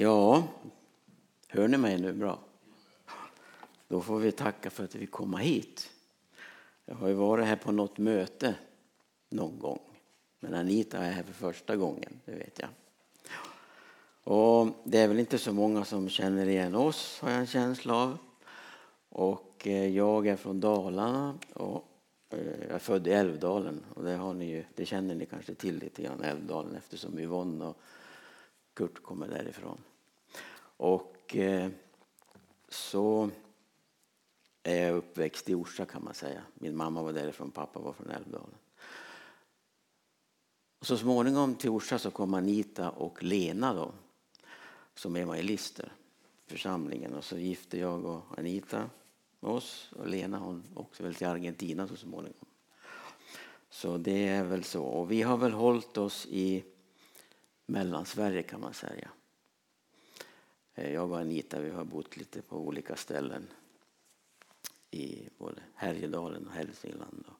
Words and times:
Ja, 0.00 0.42
hör 1.48 1.68
ni 1.68 1.76
mig 1.76 2.00
nu 2.00 2.12
bra? 2.12 2.38
Då 3.88 4.00
får 4.00 4.18
vi 4.18 4.32
tacka 4.32 4.70
för 4.70 4.84
att 4.84 4.94
vi 4.94 5.06
komma 5.06 5.38
hit. 5.38 5.90
Jag 6.84 6.94
har 6.94 7.08
ju 7.08 7.14
varit 7.14 7.46
här 7.46 7.56
på 7.56 7.72
något 7.72 7.98
möte 7.98 8.54
någon 9.28 9.58
gång. 9.58 9.80
Men 10.40 10.54
Anita 10.54 10.98
är 10.98 11.10
här 11.10 11.22
för 11.22 11.32
första 11.32 11.76
gången, 11.76 12.20
det 12.24 12.32
vet 12.32 12.60
jag. 12.60 12.68
Och 14.24 14.68
det 14.84 14.98
är 14.98 15.08
väl 15.08 15.18
inte 15.18 15.38
så 15.38 15.52
många 15.52 15.84
som 15.84 16.08
känner 16.08 16.48
igen 16.48 16.74
oss, 16.74 17.20
har 17.20 17.30
jag 17.30 17.40
en 17.40 17.46
känsla 17.46 17.94
av. 17.94 18.18
Och 19.08 19.66
eh, 19.66 19.88
jag 19.88 20.26
är 20.26 20.36
från 20.36 20.60
Dalarna 20.60 21.38
och 21.54 21.84
eh, 22.30 22.38
jag 22.38 22.70
är 22.70 22.78
född 22.78 23.06
i 23.06 23.10
Älvdalen. 23.10 23.84
Och 23.94 24.04
det, 24.04 24.14
har 24.14 24.34
ni 24.34 24.50
ju, 24.50 24.64
det 24.74 24.86
känner 24.86 25.14
ni 25.14 25.26
kanske 25.26 25.54
till 25.54 25.78
lite 25.78 26.02
grann, 26.02 26.22
Älvdalen, 26.22 26.76
eftersom 26.76 27.18
Yvonne 27.18 27.64
och 27.64 27.76
Kurt 28.78 29.02
kommer 29.02 29.28
därifrån. 29.28 29.78
Och 30.76 31.36
eh, 31.36 31.70
så 32.68 33.30
är 34.62 34.86
jag 34.86 34.96
uppväxt 34.96 35.48
i 35.48 35.54
Orsa 35.54 35.86
kan 35.86 36.04
man 36.04 36.14
säga. 36.14 36.42
Min 36.54 36.76
mamma 36.76 37.02
var 37.02 37.12
därifrån, 37.12 37.50
pappa 37.50 37.80
var 37.80 37.92
från 37.92 38.10
Älvdalen. 38.10 38.54
Och 40.78 40.86
så 40.86 40.96
småningom 40.96 41.54
till 41.54 41.70
Orsa 41.70 41.98
så 41.98 42.10
kom 42.10 42.34
Anita 42.34 42.90
och 42.90 43.22
Lena 43.22 43.74
då, 43.74 43.92
som 44.94 45.16
evangelister 45.16 45.92
församlingen. 46.46 47.14
Och 47.14 47.24
så 47.24 47.38
gifte 47.38 47.78
jag 47.78 48.04
och 48.04 48.22
Anita 48.36 48.90
med 49.40 49.50
oss 49.50 49.92
och 49.96 50.08
Lena 50.08 50.38
hon 50.38 50.62
åkte 50.74 51.02
väl 51.02 51.14
till 51.14 51.26
Argentina 51.26 51.88
så 51.88 51.96
småningom. 51.96 52.46
Så 53.70 53.98
det 53.98 54.28
är 54.28 54.44
väl 54.44 54.64
så. 54.64 54.82
Och 54.84 55.10
vi 55.10 55.22
har 55.22 55.36
väl 55.36 55.52
hållit 55.52 55.96
oss 55.96 56.26
i 56.26 56.64
Mellansverige 57.70 58.42
kan 58.42 58.60
man 58.60 58.74
säga. 58.74 59.10
Eh, 60.74 60.92
jag 60.92 61.10
och 61.10 61.18
Anita 61.18 61.60
vi 61.60 61.70
har 61.70 61.84
bott 61.84 62.16
lite 62.16 62.42
på 62.42 62.56
olika 62.56 62.96
ställen 62.96 63.46
i 64.90 65.28
både 65.38 65.60
Härjedalen 65.74 66.46
och 66.46 66.52
Hälsingland 66.52 67.24
och 67.28 67.34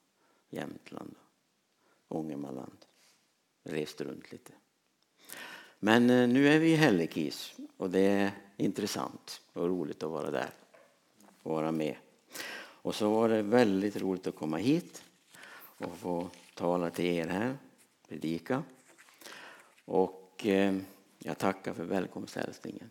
Jämtland 0.50 1.14
och 2.08 2.18
Ångermanland. 2.18 2.76
Rest 3.62 4.00
runt 4.00 4.32
lite. 4.32 4.52
Men 5.78 6.10
eh, 6.10 6.28
nu 6.28 6.48
är 6.48 6.58
vi 6.58 6.72
i 6.72 6.76
Hällekis 6.76 7.56
och 7.76 7.90
det 7.90 8.00
är 8.00 8.32
intressant 8.56 9.40
och 9.52 9.68
roligt 9.68 10.02
att 10.02 10.10
vara 10.10 10.30
där 10.30 10.50
och 11.42 11.52
vara 11.52 11.72
med. 11.72 11.96
Och 12.58 12.94
så 12.94 13.10
var 13.10 13.28
det 13.28 13.42
väldigt 13.42 13.96
roligt 13.96 14.26
att 14.26 14.36
komma 14.36 14.56
hit 14.56 15.02
och 15.56 15.96
få 15.96 16.30
tala 16.54 16.90
till 16.90 17.04
er 17.04 17.26
här, 17.26 17.56
predika. 18.08 18.62
Och 19.88 20.46
eh, 20.46 20.76
jag 21.18 21.38
tackar 21.38 21.74
för 21.74 21.84
välkomsthälsningen. 21.84 22.90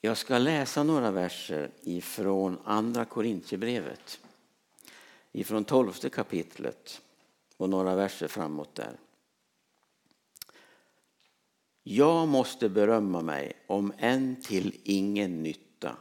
Jag 0.00 0.16
ska 0.16 0.38
läsa 0.38 0.82
några 0.82 1.10
verser 1.10 1.70
ifrån 1.80 2.58
Andra 2.64 3.04
Korintierbrevet. 3.04 4.20
Ifrån 5.32 5.64
tolfte 5.64 6.10
kapitlet 6.10 7.00
och 7.56 7.68
några 7.68 7.94
verser 7.94 8.28
framåt 8.28 8.74
där. 8.74 8.98
Jag 11.82 12.28
måste 12.28 12.68
berömma 12.68 13.20
mig 13.20 13.52
om 13.66 13.92
än 13.98 14.36
till 14.42 14.80
ingen 14.84 15.42
nytta. 15.42 15.96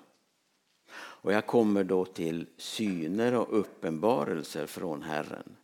Och 0.92 1.34
jag 1.34 1.46
kommer 1.46 1.84
då 1.84 2.06
till 2.06 2.46
syner 2.58 3.34
och 3.34 3.60
uppenbarelser 3.60 4.66
från 4.66 5.02
Herren. 5.02 5.56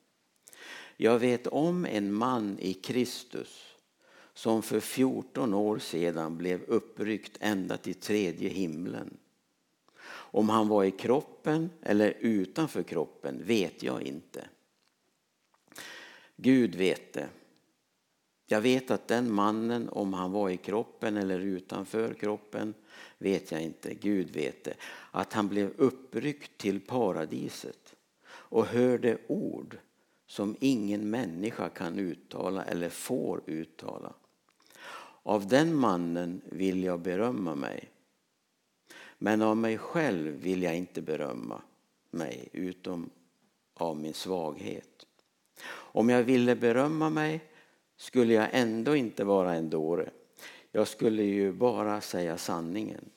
Jag 0.97 1.19
vet 1.19 1.47
om 1.47 1.85
en 1.85 2.13
man 2.13 2.59
i 2.59 2.73
Kristus 2.73 3.75
som 4.33 4.61
för 4.61 4.79
14 4.79 5.53
år 5.53 5.79
sedan 5.79 6.37
blev 6.37 6.63
uppryckt 6.63 7.37
ända 7.39 7.77
till 7.77 7.95
tredje 7.95 8.49
himlen. 8.49 9.17
Om 10.07 10.49
han 10.49 10.67
var 10.67 10.83
i 10.83 10.91
kroppen 10.91 11.69
eller 11.81 12.17
utanför 12.19 12.83
kroppen 12.83 13.41
vet 13.43 13.83
jag 13.83 14.01
inte. 14.01 14.47
Gud 16.35 16.75
vet 16.75 17.13
det. 17.13 17.27
Jag 18.47 18.61
vet 18.61 18.91
att 18.91 19.07
den 19.07 19.31
mannen, 19.31 19.89
om 19.89 20.13
han 20.13 20.31
var 20.31 20.49
i 20.49 20.57
kroppen 20.57 21.17
eller 21.17 21.39
utanför 21.39 22.13
kroppen, 22.13 22.73
vet 23.17 23.51
jag 23.51 23.61
inte. 23.61 23.93
Gud 23.93 24.29
vet 24.29 24.63
det. 24.63 24.73
Att 25.11 25.33
han 25.33 25.47
blev 25.47 25.73
uppryckt 25.77 26.57
till 26.57 26.79
paradiset 26.79 27.95
och 28.27 28.65
hörde 28.65 29.17
ord 29.27 29.77
som 30.35 30.55
ingen 30.59 31.09
människa 31.09 31.69
kan 31.69 31.99
uttala 31.99 32.63
eller 32.63 32.89
får 32.89 33.41
uttala. 33.45 34.13
Av 35.23 35.47
den 35.47 35.75
mannen 35.75 36.41
vill 36.45 36.83
jag 36.83 36.99
berömma 36.99 37.55
mig. 37.55 37.89
Men 39.17 39.41
av 39.41 39.57
mig 39.57 39.77
själv 39.77 40.33
vill 40.33 40.63
jag 40.63 40.77
inte 40.77 41.01
berömma 41.01 41.61
mig 42.11 42.49
utom 42.51 43.09
av 43.73 43.97
min 43.97 44.13
svaghet. 44.13 45.05
Om 45.67 46.09
jag 46.09 46.23
ville 46.23 46.55
berömma 46.55 47.09
mig 47.09 47.41
skulle 47.97 48.33
jag 48.33 48.49
ändå 48.51 48.95
inte 48.95 49.23
vara 49.23 49.53
en 49.55 49.69
dåre. 49.69 50.09
Jag 50.71 50.87
skulle 50.87 51.23
ju 51.23 51.51
bara 51.51 52.01
säga 52.01 52.37
sanningen. 52.37 53.09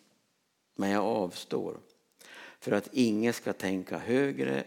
Men 0.76 0.90
jag 0.90 1.04
avstår 1.04 1.80
för 2.60 2.72
att 2.72 2.88
ingen 2.92 3.32
ska 3.32 3.52
tänka 3.52 3.98
högre 3.98 4.64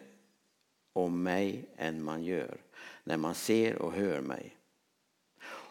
om 0.94 1.24
mig 1.24 1.69
än 1.78 2.03
man 2.03 2.24
gör 2.24 2.62
när 3.03 3.18
man 3.18 3.35
ser 3.35 3.81
och 3.81 3.94
hör 3.94 4.22
mig. 4.22 4.57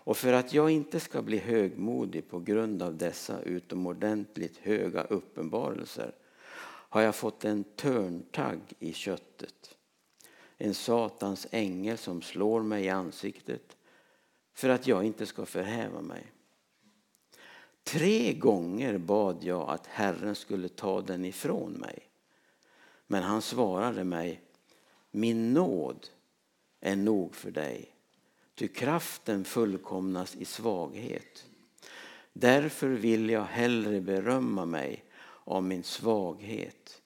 Och 0.03 0.16
för 0.16 0.32
att 0.32 0.53
jag 0.53 0.70
inte 0.70 1.00
ska 1.00 1.22
bli 1.22 1.38
högmodig 1.38 2.28
på 2.28 2.41
grund 2.41 2.82
av 2.82 2.97
dessa 2.97 3.42
utomordentligt 3.42 4.56
höga 4.56 5.03
uppenbarelser 5.03 6.14
har 6.91 7.00
jag 7.00 7.14
fått 7.14 7.44
en 7.44 7.64
törntagg 7.64 8.60
i 8.78 8.92
köttet. 8.92 9.76
En 10.59 10.75
Satans 10.75 11.47
ängel 11.50 11.98
som 11.98 12.22
slår 12.22 12.62
mig 12.62 12.84
i 12.84 12.88
ansiktet 12.88 13.76
för 14.53 14.69
att 14.69 14.86
jag 14.86 15.04
inte 15.04 15.26
ska 15.26 15.47
förhäva 15.47 16.00
mig. 16.00 16.32
Tre 17.82 18.32
gånger 18.32 18.98
bad 18.98 19.44
jag 19.44 19.70
att 19.70 19.86
Herren 19.86 20.34
skulle 20.34 20.69
ta 20.69 21.00
den 21.00 21.25
ifrån 21.25 21.72
mig. 21.72 21.98
Men 23.06 23.22
han 23.22 23.42
svarade 23.42 24.04
mig, 24.04 24.41
min 25.10 25.53
nåd 25.53 26.09
är 26.81 26.97
nog 26.97 27.34
för 27.34 27.50
dig 27.50 27.94
Ty 28.60 28.69
kraften 28.69 29.44
fullkomnas 29.44 30.37
i 30.37 30.44
svaghet. 30.44 31.47
Därför 32.32 32.88
vill 32.88 33.31
jag 33.31 33.44
hellre 33.44 34.00
berömma 34.00 34.65
mig 34.65 35.04
av 35.44 35.62
min 35.62 35.82
svaghet 35.82 37.03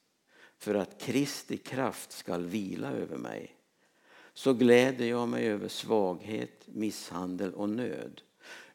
för 0.58 0.74
att 0.74 1.00
Kristi 1.00 1.56
kraft 1.56 2.12
skall 2.12 2.46
vila 2.46 2.90
över 2.90 3.16
mig. 3.16 3.56
Så 4.32 4.54
gläder 4.54 5.06
jag 5.06 5.28
mig 5.28 5.48
över 5.48 5.68
svaghet, 5.68 6.66
misshandel 6.66 7.54
och 7.54 7.68
nöd, 7.68 8.22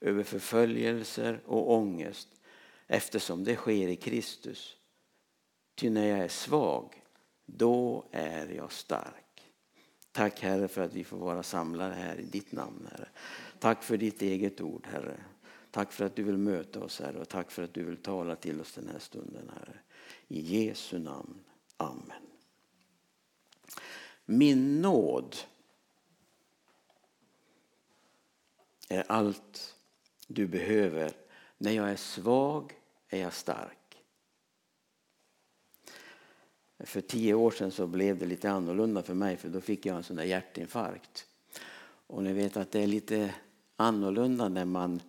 över 0.01 0.23
förföljelser 0.23 1.41
och 1.45 1.73
ångest 1.73 2.27
eftersom 2.87 3.43
det 3.43 3.55
sker 3.55 3.87
i 3.87 3.95
Kristus. 3.95 4.77
Ty 5.75 5.89
när 5.89 6.05
jag 6.05 6.19
är 6.19 6.27
svag, 6.27 6.98
då 7.57 8.05
är 8.11 8.47
jag 8.47 8.71
stark. 8.71 9.53
Tack 10.11 10.41
Herre 10.41 10.67
för 10.67 10.81
att 10.81 10.93
vi 10.93 11.03
får 11.03 11.17
vara 11.17 11.43
samlade 11.43 11.95
här 11.95 12.19
i 12.19 12.23
ditt 12.23 12.51
namn 12.51 12.87
Herre. 12.91 13.07
Tack 13.59 13.83
för 13.83 13.97
ditt 13.97 14.21
eget 14.21 14.61
ord 14.61 14.87
Herre. 14.91 15.19
Tack 15.71 15.91
för 15.91 16.05
att 16.05 16.15
du 16.15 16.23
vill 16.23 16.37
möta 16.37 16.79
oss 16.79 16.99
Herre 16.99 17.19
och 17.19 17.29
tack 17.29 17.51
för 17.51 17.63
att 17.63 17.73
du 17.73 17.83
vill 17.83 17.97
tala 17.97 18.35
till 18.35 18.61
oss 18.61 18.73
den 18.73 18.87
här 18.87 18.99
stunden 18.99 19.51
Herre. 19.53 19.79
I 20.27 20.39
Jesu 20.39 20.99
namn. 20.99 21.39
Amen. 21.77 22.21
Min 24.25 24.81
nåd 24.81 25.35
är 28.89 29.03
allt 29.07 29.75
du 30.27 30.47
behöver. 30.47 31.11
När 31.57 31.71
jag 31.71 31.89
är 31.89 31.95
svag 31.95 32.73
är 33.09 33.19
jag 33.19 33.33
stark. 33.33 33.78
För 36.79 37.01
tio 37.01 37.33
år 37.33 37.51
sedan 37.51 37.71
så 37.71 37.87
blev 37.87 38.17
det 38.17 38.25
lite 38.25 38.51
annorlunda 38.51 39.03
för 39.03 39.13
mig 39.13 39.37
för 39.37 39.49
då 39.49 39.61
fick 39.61 39.85
jag 39.85 39.97
en 39.97 40.03
sån 40.03 40.15
där 40.15 40.23
hjärtinfarkt. 40.23 41.25
Och 42.07 42.23
ni 42.23 42.33
vet 42.33 42.57
att 42.57 42.71
det 42.71 42.83
är 42.83 42.87
lite 42.87 43.33
annorlunda 43.75 44.49
när 44.49 44.65
man, 44.65 45.01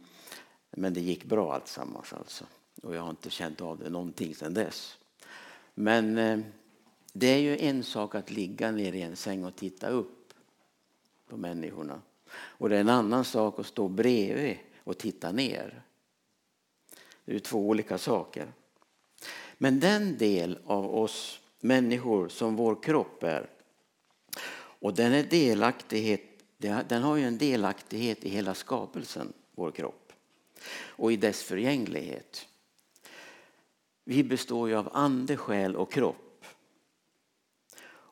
men 0.70 0.94
det 0.94 1.00
gick 1.00 1.24
bra 1.24 1.54
alltsammans 1.54 2.12
alltså. 2.12 2.44
Och 2.82 2.94
jag 2.94 3.02
har 3.02 3.10
inte 3.10 3.30
känt 3.30 3.60
av 3.60 3.78
det 3.78 3.90
någonting 3.90 4.34
sedan 4.34 4.54
dess. 4.54 4.98
Men 5.74 6.18
eh, 6.18 6.40
det 7.12 7.26
är 7.26 7.38
ju 7.38 7.58
en 7.58 7.84
sak 7.84 8.14
att 8.14 8.30
ligga 8.30 8.70
ner 8.70 8.92
i 8.92 9.02
en 9.02 9.16
säng 9.16 9.44
och 9.44 9.56
titta 9.56 9.88
upp 9.88 10.34
på 11.28 11.36
människorna. 11.36 12.02
Och 12.32 12.68
det 12.68 12.76
är 12.76 12.80
en 12.80 12.88
annan 12.88 13.24
sak 13.24 13.58
att 13.58 13.66
stå 13.66 13.88
bredvid 13.88 14.56
och 14.84 14.98
titta 14.98 15.32
ner. 15.32 15.82
Det 17.24 17.34
är 17.34 17.38
två 17.38 17.68
olika 17.68 17.98
saker. 17.98 18.52
Men 19.58 19.80
den 19.80 20.18
del 20.18 20.58
av 20.64 20.94
oss 20.94 21.40
människor 21.60 22.28
som 22.28 22.56
vår 22.56 22.82
kropp 22.82 23.22
är. 23.22 23.50
Och 24.52 24.94
den, 24.94 25.12
är 25.12 25.22
delaktighet, 25.22 26.22
den 26.58 27.02
har 27.02 27.16
ju 27.16 27.24
en 27.24 27.38
delaktighet 27.38 28.24
i 28.24 28.28
hela 28.28 28.54
skapelsen, 28.54 29.32
vår 29.54 29.70
kropp. 29.70 30.12
och 30.72 31.12
i 31.12 31.16
dess 31.16 31.42
förgänglighet. 31.42 32.46
Vi 34.04 34.24
består 34.24 34.68
ju 34.68 34.74
av 34.74 34.88
ande, 34.92 35.36
själ 35.36 35.76
och 35.76 35.92
kropp. 35.92 36.44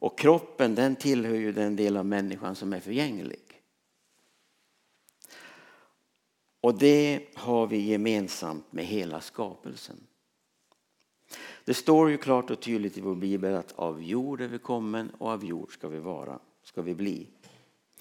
Och 0.01 0.19
kroppen 0.19 0.75
den 0.75 0.97
tillhör 0.97 1.35
ju 1.35 1.53
den 1.53 1.77
del 1.77 1.97
av 1.97 2.07
människan 2.07 2.55
som 2.55 2.73
är 2.73 2.81
förgänglig. 2.81 3.63
Och 6.61 6.79
det 6.79 7.27
har 7.35 7.67
vi 7.67 7.79
gemensamt 7.79 8.73
med 8.73 8.87
hela 8.87 9.21
skapelsen. 9.21 10.08
Det 11.69 11.75
står 11.75 12.11
ju 12.11 12.19
klart 12.19 12.51
och 12.51 12.61
tydligt 12.61 12.99
i 12.99 13.01
vår 13.01 13.15
bibel 13.15 13.55
att 13.55 13.73
av 13.73 14.03
jord 14.03 14.41
är 14.41 14.49
vi 14.49 14.59
kommen 14.59 15.11
och 15.11 15.29
av 15.29 15.45
jord 15.45 15.73
ska 15.73 15.89
vi 15.89 15.99
vara, 15.99 16.39
ska 16.63 16.83
vi 16.83 16.95
bli. 16.95 17.27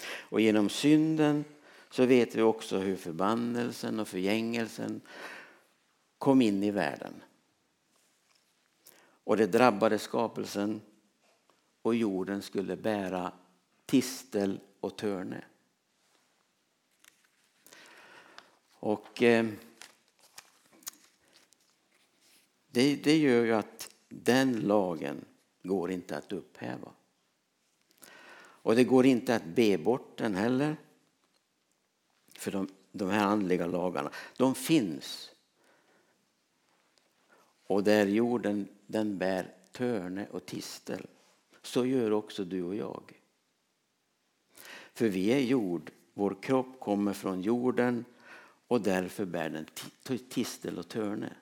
Och 0.05 0.41
genom 0.41 0.69
synden 0.69 1.45
så 1.89 2.05
vet 2.05 2.35
vi 2.35 2.41
också 2.41 2.77
hur 2.77 2.95
förbannelsen 2.95 3.99
och 3.99 4.07
förgängelsen 4.07 5.01
kom 6.17 6.41
in 6.41 6.63
i 6.63 6.71
världen. 6.71 7.13
Och 9.23 9.37
det 9.37 9.47
drabbade 9.47 9.99
skapelsen 9.99 10.81
och 11.81 11.95
jorden 11.95 12.41
skulle 12.41 12.75
bära 12.75 13.31
tistel 13.85 14.59
och 14.79 14.97
törne. 14.97 15.43
Och 18.71 19.23
eh, 19.23 19.45
det, 22.77 22.95
det 22.95 23.17
gör 23.17 23.45
ju 23.45 23.53
att 23.53 23.89
den 24.09 24.59
lagen 24.59 25.25
går 25.63 25.91
inte 25.91 26.17
att 26.17 26.31
upphäva. 26.31 26.91
Och 28.39 28.75
det 28.75 28.83
går 28.83 29.05
inte 29.05 29.35
att 29.35 29.45
be 29.45 29.77
bort 29.77 30.17
den 30.17 30.35
heller. 30.35 30.77
För 32.37 32.51
de, 32.51 32.67
de 32.91 33.09
här 33.09 33.25
andliga 33.25 33.67
lagarna, 33.67 34.11
de 34.37 34.55
finns. 34.55 35.31
Och 37.67 37.83
där 37.83 38.05
jorden 38.05 38.67
den 38.87 39.17
bär 39.17 39.53
törne 39.71 40.27
och 40.31 40.45
tistel, 40.45 41.07
så 41.61 41.85
gör 41.85 42.11
också 42.11 42.43
du 42.43 42.63
och 42.63 42.75
jag. 42.75 43.21
För 44.93 45.09
vi 45.09 45.33
är 45.33 45.39
jord, 45.39 45.91
vår 46.13 46.37
kropp 46.41 46.79
kommer 46.79 47.13
från 47.13 47.41
jorden 47.41 48.05
och 48.67 48.81
därför 48.81 49.25
bär 49.25 49.49
den 49.49 49.65
tistel 50.29 50.79
och 50.79 50.87
törne. 50.87 51.33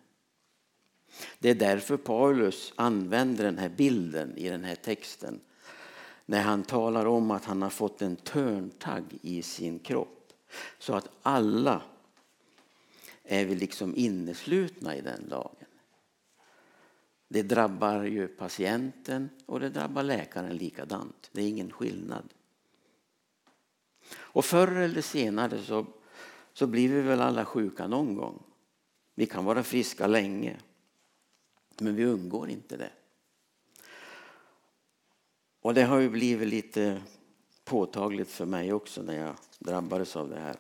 Det 1.40 1.50
är 1.50 1.56
därför 1.56 1.98
Paulus 1.98 2.74
använder 2.76 3.44
den 3.44 3.58
här 3.58 3.70
bilden 3.70 4.38
i 4.38 4.50
den 4.50 4.64
här 4.64 4.76
texten 4.76 5.40
när 6.26 6.42
han 6.42 6.64
talar 6.64 7.06
om 7.06 7.32
att 7.32 7.46
han 7.46 7.62
har 7.62 7.70
fått 7.70 8.02
en 8.02 8.16
törntagg 8.16 9.04
i 9.22 9.42
sin 9.42 9.80
kropp. 9.80 10.34
Så 10.80 10.94
att 10.94 11.10
alla 11.22 11.82
är 13.24 13.46
vi 13.46 13.56
liksom 13.56 13.96
inneslutna 13.96 14.96
i 14.96 15.02
den 15.02 15.26
lagen. 15.30 15.68
Det 17.28 17.44
drabbar 17.44 18.04
ju 18.04 18.28
patienten 18.28 19.30
och 19.46 19.60
det 19.60 19.70
drabbar 19.70 20.04
läkaren 20.04 20.58
likadant. 20.58 21.30
Det 21.32 21.42
är 21.42 21.48
ingen 21.48 21.72
skillnad. 21.72 22.34
Och 24.14 24.46
förr 24.46 24.76
eller 24.76 25.02
senare 25.02 25.62
så, 25.62 25.86
så 26.54 26.68
blir 26.68 26.90
vi 26.90 27.02
väl 27.02 27.22
alla 27.22 27.46
sjuka 27.46 27.88
någon 27.88 28.16
gång. 28.16 28.44
Vi 29.16 29.26
kan 29.26 29.46
vara 29.46 29.64
friska 29.64 30.08
länge. 30.08 30.58
Men 31.78 31.96
vi 31.96 32.06
undgår 32.06 32.50
inte 32.50 32.78
det. 32.78 32.92
Och 35.62 35.74
det 35.74 35.84
har 35.84 36.00
ju 36.00 36.10
blivit 36.10 36.48
lite 36.48 37.02
påtagligt 37.64 38.30
för 38.30 38.46
mig 38.46 38.74
också 38.74 39.02
när 39.02 39.18
jag 39.18 39.36
drabbades 39.60 40.16
av 40.16 40.30
det 40.30 40.40
här. 40.40 40.58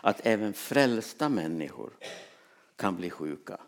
Att 0.00 0.26
även 0.26 0.52
frälsta 0.52 1.28
människor 1.28 1.90
kan 2.76 2.96
bli 2.96 3.10
sjuka. 3.10 3.60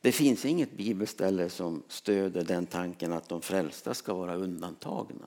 Det 0.00 0.12
finns 0.12 0.44
inget 0.44 0.72
bibelställe 0.72 1.50
som 1.50 1.82
stöder 1.88 2.44
den 2.44 2.66
tanken 2.66 3.12
att 3.12 3.28
de 3.28 3.42
frälsta 3.42 3.94
ska 3.94 4.14
vara 4.14 4.34
undantagna. 4.34 5.26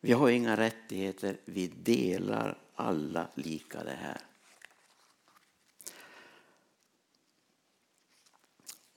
Vi 0.00 0.12
har 0.12 0.30
inga 0.30 0.56
rättigheter, 0.56 1.36
vi 1.44 1.66
delar 1.66 2.58
alla 2.74 3.28
lika 3.34 3.84
det 3.84 3.98
här. 4.00 4.20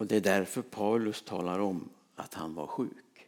Och 0.04 0.10
det 0.10 0.16
är 0.16 0.22
därför 0.22 0.62
Paulus 0.62 1.22
talar 1.22 1.60
om 1.60 1.90
att 2.16 2.34
han 2.34 2.54
var 2.54 2.68
sjuk. 2.68 3.28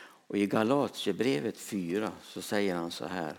Och 0.00 0.36
i 0.36 0.46
Galatierbrevet 0.46 1.56
4 1.56 2.12
så 2.22 2.42
säger 2.42 2.74
han 2.74 2.90
så 2.90 3.06
här. 3.06 3.34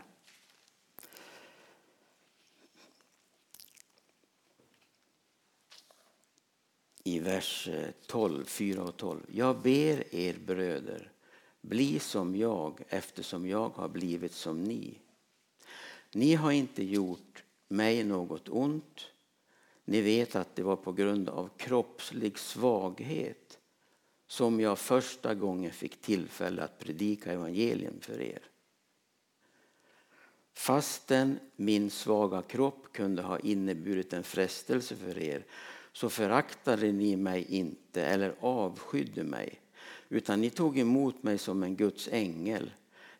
I 7.03 7.19
vers 7.19 7.67
eh, 7.67 7.91
12, 8.07 8.45
4 8.45 8.83
och 8.83 8.97
12. 8.97 9.21
Jag 9.31 9.61
ber 9.61 10.15
er 10.15 10.37
bröder, 10.45 11.11
bli 11.61 11.99
som 11.99 12.35
jag 12.35 12.83
eftersom 12.89 13.47
jag 13.47 13.69
har 13.69 13.89
blivit 13.89 14.33
som 14.33 14.63
ni. 14.63 14.99
Ni 16.13 16.35
har 16.35 16.51
inte 16.51 16.83
gjort 16.83 17.43
mig 17.67 18.03
något 18.03 18.49
ont 18.49 19.11
ni 19.89 20.01
vet 20.01 20.35
att 20.35 20.55
det 20.55 20.63
var 20.63 20.75
på 20.75 20.91
grund 20.91 21.29
av 21.29 21.49
kroppslig 21.57 22.39
svaghet 22.39 23.59
som 24.27 24.59
jag 24.59 24.79
första 24.79 25.35
gången 25.35 25.71
fick 25.71 26.01
tillfälle 26.01 26.63
att 26.63 26.79
predika 26.79 27.31
evangelium 27.31 27.99
för 28.01 28.21
er. 28.21 28.41
Fastän 30.53 31.39
min 31.55 31.89
svaga 31.89 32.41
kropp 32.41 32.93
kunde 32.93 33.21
ha 33.21 33.39
inneburit 33.39 34.13
en 34.13 34.23
frestelse 34.23 34.95
för 34.95 35.17
er 35.17 35.45
så 35.93 36.09
föraktade 36.09 36.91
ni 36.91 37.15
mig 37.15 37.45
inte 37.49 38.05
eller 38.05 38.35
avskydde 38.39 39.23
mig 39.23 39.61
utan 40.09 40.41
ni 40.41 40.49
tog 40.49 40.79
emot 40.79 41.23
mig 41.23 41.37
som 41.37 41.63
en 41.63 41.75
Guds 41.75 42.07
ängel, 42.11 42.71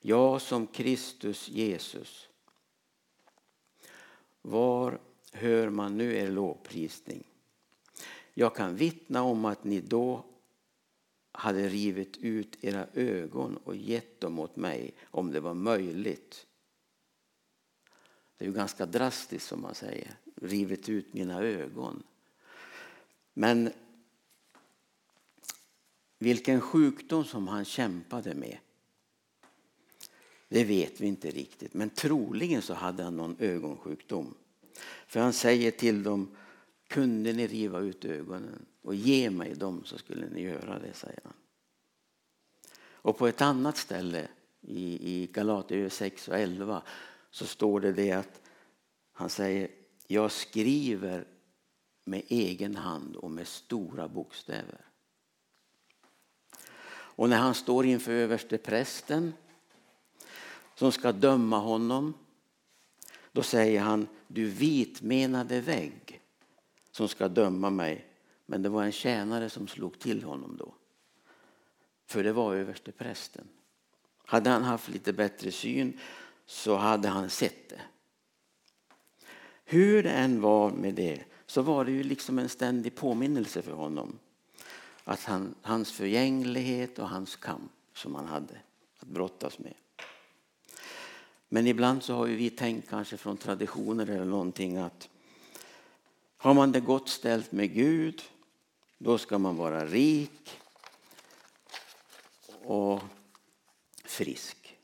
jag 0.02 0.42
som 0.42 0.68
Kristus 0.68 1.50
Jesus. 1.50 2.30
Var 4.42 5.00
hör 5.32 5.70
man 5.70 5.98
nu 5.98 6.16
er 6.16 6.32
lovprisning. 6.32 7.24
Jag 8.34 8.56
kan 8.56 8.76
vittna 8.76 9.24
om 9.24 9.46
att 9.46 9.64
ni 9.64 9.82
då 9.82 10.26
hade 11.32 11.70
rivit 11.70 12.18
ut 12.18 12.64
era 12.64 12.88
ögon 12.94 13.58
och 13.58 13.76
gett 13.76 14.22
dem 14.22 14.40
åt 14.40 14.56
mig 14.56 14.94
om 15.04 15.32
det 15.32 15.40
var 15.40 15.54
möjligt. 15.54 16.46
Det 18.38 18.46
är 18.46 18.48
ju 18.50 18.56
ganska 18.56 18.86
drastiskt 18.86 19.48
som 19.48 19.62
man 19.62 19.76
säger, 19.76 20.16
rivit 20.36 20.90
ut 20.90 21.14
mina 21.14 21.42
ögon. 21.42 22.04
Men 23.34 23.72
vilken 26.18 26.62
sjukdom 26.62 27.26
som 27.26 27.48
han 27.48 27.66
kämpade 27.66 28.36
med 28.36 28.58
det 30.50 30.64
vet 30.64 31.02
vi 31.02 31.08
inte 31.08 31.32
riktigt, 31.32 31.74
men 31.74 31.90
troligen 31.90 32.62
så 32.62 32.74
hade 32.74 33.04
han 33.04 33.18
någon 33.18 33.36
ögonsjukdom. 33.40 34.36
För 35.08 35.20
han 35.20 35.34
säger 35.34 35.72
till 35.72 36.04
dem, 36.04 36.36
kunde 36.88 37.34
ni 37.34 37.48
riva 37.48 37.80
ut 37.80 38.06
ögonen 38.06 38.66
och 38.82 38.96
ge 38.96 39.30
mig 39.30 39.56
dem 39.56 39.84
så 39.86 39.98
skulle 39.98 40.30
ni 40.30 40.42
göra 40.42 40.80
det, 40.80 40.94
säger 40.94 41.20
han. 41.24 41.34
Och 42.82 43.18
på 43.18 43.28
ett 43.28 43.42
annat 43.42 43.78
ställe 43.78 44.28
i, 44.62 45.14
i 45.14 45.28
Galater 45.28 45.90
6 45.90 46.28
och 46.28 46.40
11 46.40 46.82
så 47.32 47.46
står 47.46 47.80
det 47.80 47.92
det 47.92 48.12
att 48.12 48.42
han 49.12 49.30
säger, 49.30 49.72
jag 50.08 50.32
skriver 50.32 51.28
med 52.06 52.24
egen 52.28 52.76
hand 52.76 53.16
och 53.16 53.32
med 53.32 53.48
stora 53.48 54.08
bokstäver. 54.08 54.86
Och 56.92 57.30
när 57.30 57.38
han 57.38 57.54
står 57.54 57.86
inför 57.86 58.12
överste 58.12 58.58
prästen 58.58 59.34
som 60.76 60.92
ska 60.92 61.12
döma 61.12 61.58
honom 61.58 62.14
då 63.32 63.44
säger 63.44 63.82
han, 63.82 64.08
du 64.28 64.46
vitmenade 64.46 65.62
vägg 65.62 66.22
som 66.92 67.08
ska 67.08 67.28
döma 67.28 67.70
mig. 67.70 68.06
Men 68.46 68.62
det 68.62 68.70
var 68.70 68.84
en 68.84 68.92
tjänare 68.92 69.50
som 69.50 69.68
slog 69.68 70.00
till 70.00 70.24
honom 70.24 70.58
då. 70.58 70.74
För 72.06 72.24
det 72.24 72.34
var 72.34 72.56
överste 72.56 72.92
prästen. 72.92 73.48
Hade 74.26 74.50
han 74.50 74.64
haft 74.64 74.90
lite 74.90 75.14
bättre 75.14 75.52
syn 75.52 76.00
så 76.46 76.76
hade 76.76 77.08
han 77.08 77.30
sett 77.30 77.70
det. 77.70 77.82
Hur 79.66 80.04
det 80.04 80.12
än 80.12 80.42
var 80.42 80.72
med 80.72 80.96
det 80.96 81.24
så 81.46 81.62
var 81.62 81.86
det 81.86 81.92
ju 81.92 82.04
liksom 82.04 82.40
en 82.40 82.50
ständig 82.50 82.96
påminnelse 82.96 83.62
för 83.62 83.72
honom. 83.72 84.20
Att 85.04 85.24
han, 85.24 85.56
hans 85.62 85.92
förgänglighet 85.92 87.00
och 87.00 87.10
hans 87.10 87.36
kamp 87.36 87.72
som 87.94 88.16
han 88.16 88.28
hade 88.28 88.58
att 89.00 89.08
brottas 89.08 89.60
med. 89.60 89.74
Men 91.50 91.68
ibland 91.68 92.04
så 92.04 92.14
har 92.14 92.26
vi 92.26 92.50
tänkt 92.50 92.90
kanske 92.90 93.18
från 93.18 93.38
traditioner 93.38 94.08
eller 94.08 94.26
någonting 94.26 94.78
att 94.78 95.10
har 96.38 96.54
man 96.54 96.72
det 96.72 96.80
gott 96.80 97.10
ställt 97.10 97.52
med 97.52 97.74
Gud 97.74 98.22
då 98.98 99.18
ska 99.18 99.38
man 99.38 99.58
vara 99.58 99.86
rik 99.86 100.60
och 102.64 103.02
frisk. 104.06 104.78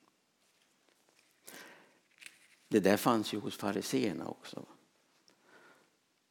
Det 2.67 2.79
där 2.79 2.97
fanns 2.97 3.33
ju 3.33 3.39
hos 3.39 3.57
fariseerna 3.57 4.27
också. 4.27 4.65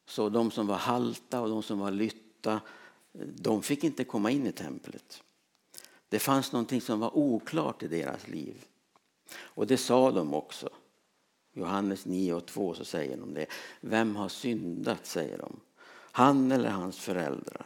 Så 0.05 0.29
de 0.29 0.51
som 0.51 0.67
var 0.67 0.77
halta 0.77 1.41
och 1.41 1.49
de 1.49 1.63
som 1.63 1.79
var 1.79 1.91
lytta, 1.91 2.61
de 3.35 3.63
fick 3.63 3.83
inte 3.83 4.03
komma 4.03 4.31
in 4.31 4.47
i 4.47 4.51
templet. 4.51 5.23
Det 6.09 6.19
fanns 6.19 6.51
någonting 6.51 6.81
som 6.81 6.99
var 6.99 7.17
oklart 7.17 7.83
i 7.83 7.87
deras 7.87 8.27
liv. 8.27 8.65
Och 9.33 9.67
det 9.67 9.77
sa 9.77 10.11
de 10.11 10.33
också. 10.33 10.69
Johannes 11.53 12.05
9 12.05 12.33
och 12.33 12.45
2 12.45 12.73
så 12.73 12.85
säger 12.85 13.17
de 13.17 13.33
det. 13.33 13.45
Vem 13.81 14.15
har 14.15 14.29
syndat, 14.29 15.05
säger 15.05 15.37
de. 15.37 15.59
Han 16.11 16.51
eller 16.51 16.69
hans 16.69 16.99
föräldrar. 16.99 17.65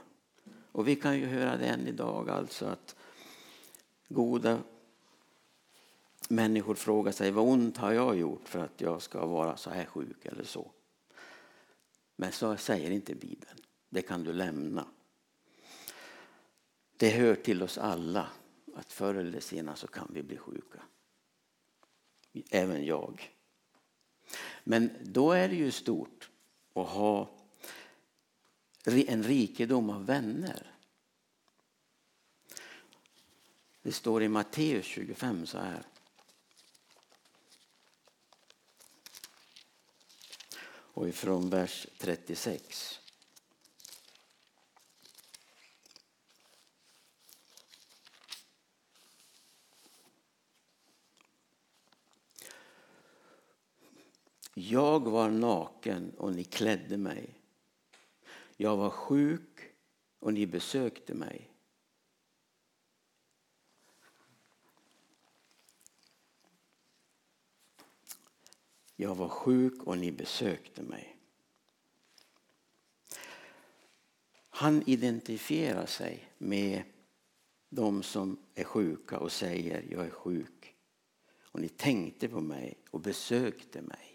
Och 0.71 0.87
vi 0.87 0.95
kan 0.95 1.19
ju 1.19 1.25
höra 1.25 1.57
det 1.57 1.65
än 1.65 1.87
idag, 1.87 2.29
alltså 2.29 2.65
att 2.65 2.95
goda 4.07 4.59
människor 6.29 6.75
frågar 6.75 7.11
sig 7.11 7.31
vad 7.31 7.47
ont 7.47 7.77
har 7.77 7.91
jag 7.91 8.17
gjort 8.17 8.49
för 8.49 8.59
att 8.59 8.81
jag 8.81 9.01
ska 9.01 9.25
vara 9.25 9.57
så 9.57 9.69
här 9.69 9.85
sjuk 9.85 10.25
eller 10.25 10.43
så. 10.43 10.71
Men 12.15 12.31
så 12.31 12.57
säger 12.57 12.91
inte 12.91 13.15
Bibeln. 13.15 13.59
Det 13.89 14.01
kan 14.01 14.23
du 14.23 14.33
lämna. 14.33 14.85
Det 16.97 17.09
hör 17.09 17.35
till 17.35 17.63
oss 17.63 17.77
alla 17.77 18.27
att 18.75 18.91
förr 18.91 19.15
eller 19.15 19.39
senare 19.39 19.75
så 19.75 19.87
kan 19.87 20.07
vi 20.13 20.23
bli 20.23 20.37
sjuka. 20.37 20.81
Även 22.49 22.85
jag. 22.85 23.35
Men 24.63 24.89
då 25.01 25.31
är 25.31 25.49
det 25.49 25.55
ju 25.55 25.71
stort 25.71 26.29
att 26.73 26.87
ha 26.87 27.29
en 28.85 29.23
rikedom 29.23 29.89
av 29.89 30.05
vänner. 30.05 30.71
Det 33.81 33.91
står 33.91 34.23
i 34.23 34.27
Matteus 34.27 34.85
25 34.85 35.45
så 35.45 35.57
här. 35.57 35.83
Och 40.99 41.09
ifrån 41.09 41.49
vers 41.49 41.87
36. 41.97 42.98
Jag 54.53 55.09
var 55.09 55.29
naken 55.29 56.13
och 56.17 56.33
ni 56.33 56.43
klädde 56.43 56.97
mig. 56.97 57.35
Jag 58.57 58.77
var 58.77 58.89
sjuk 58.89 59.59
och 60.19 60.33
ni 60.33 60.47
besökte 60.47 61.13
mig. 61.13 61.51
Jag 68.95 69.15
var 69.15 69.29
sjuk 69.29 69.83
och 69.83 69.97
ni 69.97 70.11
besökte 70.11 70.83
mig. 70.83 71.15
Han 74.49 74.83
identifierar 74.85 75.85
sig 75.85 76.29
med 76.37 76.83
de 77.69 78.03
som 78.03 78.37
är 78.55 78.63
sjuka 78.63 79.19
och 79.19 79.31
säger 79.31 79.85
jag 79.89 80.05
är 80.05 80.09
sjuk. 80.09 80.75
Och 81.41 81.61
ni 81.61 81.69
tänkte 81.69 82.29
på 82.29 82.41
mig 82.41 82.77
och 82.91 82.99
besökte 82.99 83.81
mig. 83.81 84.08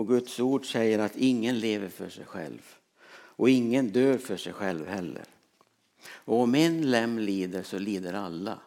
Och 0.00 0.08
Guds 0.08 0.40
ord 0.40 0.72
säger 0.72 0.98
att 0.98 1.16
ingen 1.16 1.58
lever 1.58 1.88
för 1.88 2.08
sig 2.08 2.24
själv. 2.24 2.74
Och 3.12 3.50
ingen 3.50 3.88
dör 3.88 4.18
för 4.18 4.36
sig 4.36 4.52
själv 4.52 4.86
heller. 4.86 5.24
Och 6.04 6.40
om 6.40 6.54
en 6.54 6.90
lem 6.90 7.18
lider 7.18 7.62
så 7.62 7.78
lider 7.78 8.12
alla. 8.12 8.58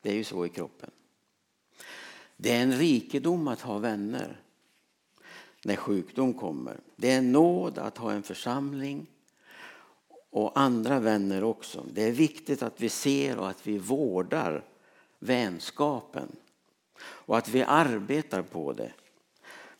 Det 0.00 0.10
är 0.10 0.14
ju 0.14 0.24
så 0.24 0.46
i 0.46 0.48
kroppen. 0.48 0.90
Det 2.36 2.52
är 2.52 2.62
en 2.62 2.72
rikedom 2.72 3.48
att 3.48 3.60
ha 3.60 3.78
vänner 3.78 4.40
när 5.64 5.76
sjukdom 5.76 6.34
kommer. 6.34 6.80
Det 6.96 7.10
är 7.10 7.18
en 7.18 7.32
nåd 7.32 7.78
att 7.78 7.98
ha 7.98 8.12
en 8.12 8.22
församling 8.22 9.06
och 10.30 10.58
andra 10.58 11.00
vänner 11.00 11.44
också. 11.44 11.86
Det 11.92 12.02
är 12.02 12.12
viktigt 12.12 12.62
att 12.62 12.80
vi 12.80 12.88
ser 12.88 13.38
och 13.38 13.48
att 13.48 13.66
vi 13.66 13.78
vårdar 13.78 14.64
vänskapen 15.18 16.36
och 17.00 17.38
att 17.38 17.48
vi 17.48 17.62
arbetar 17.62 18.42
på 18.42 18.72
det. 18.72 18.92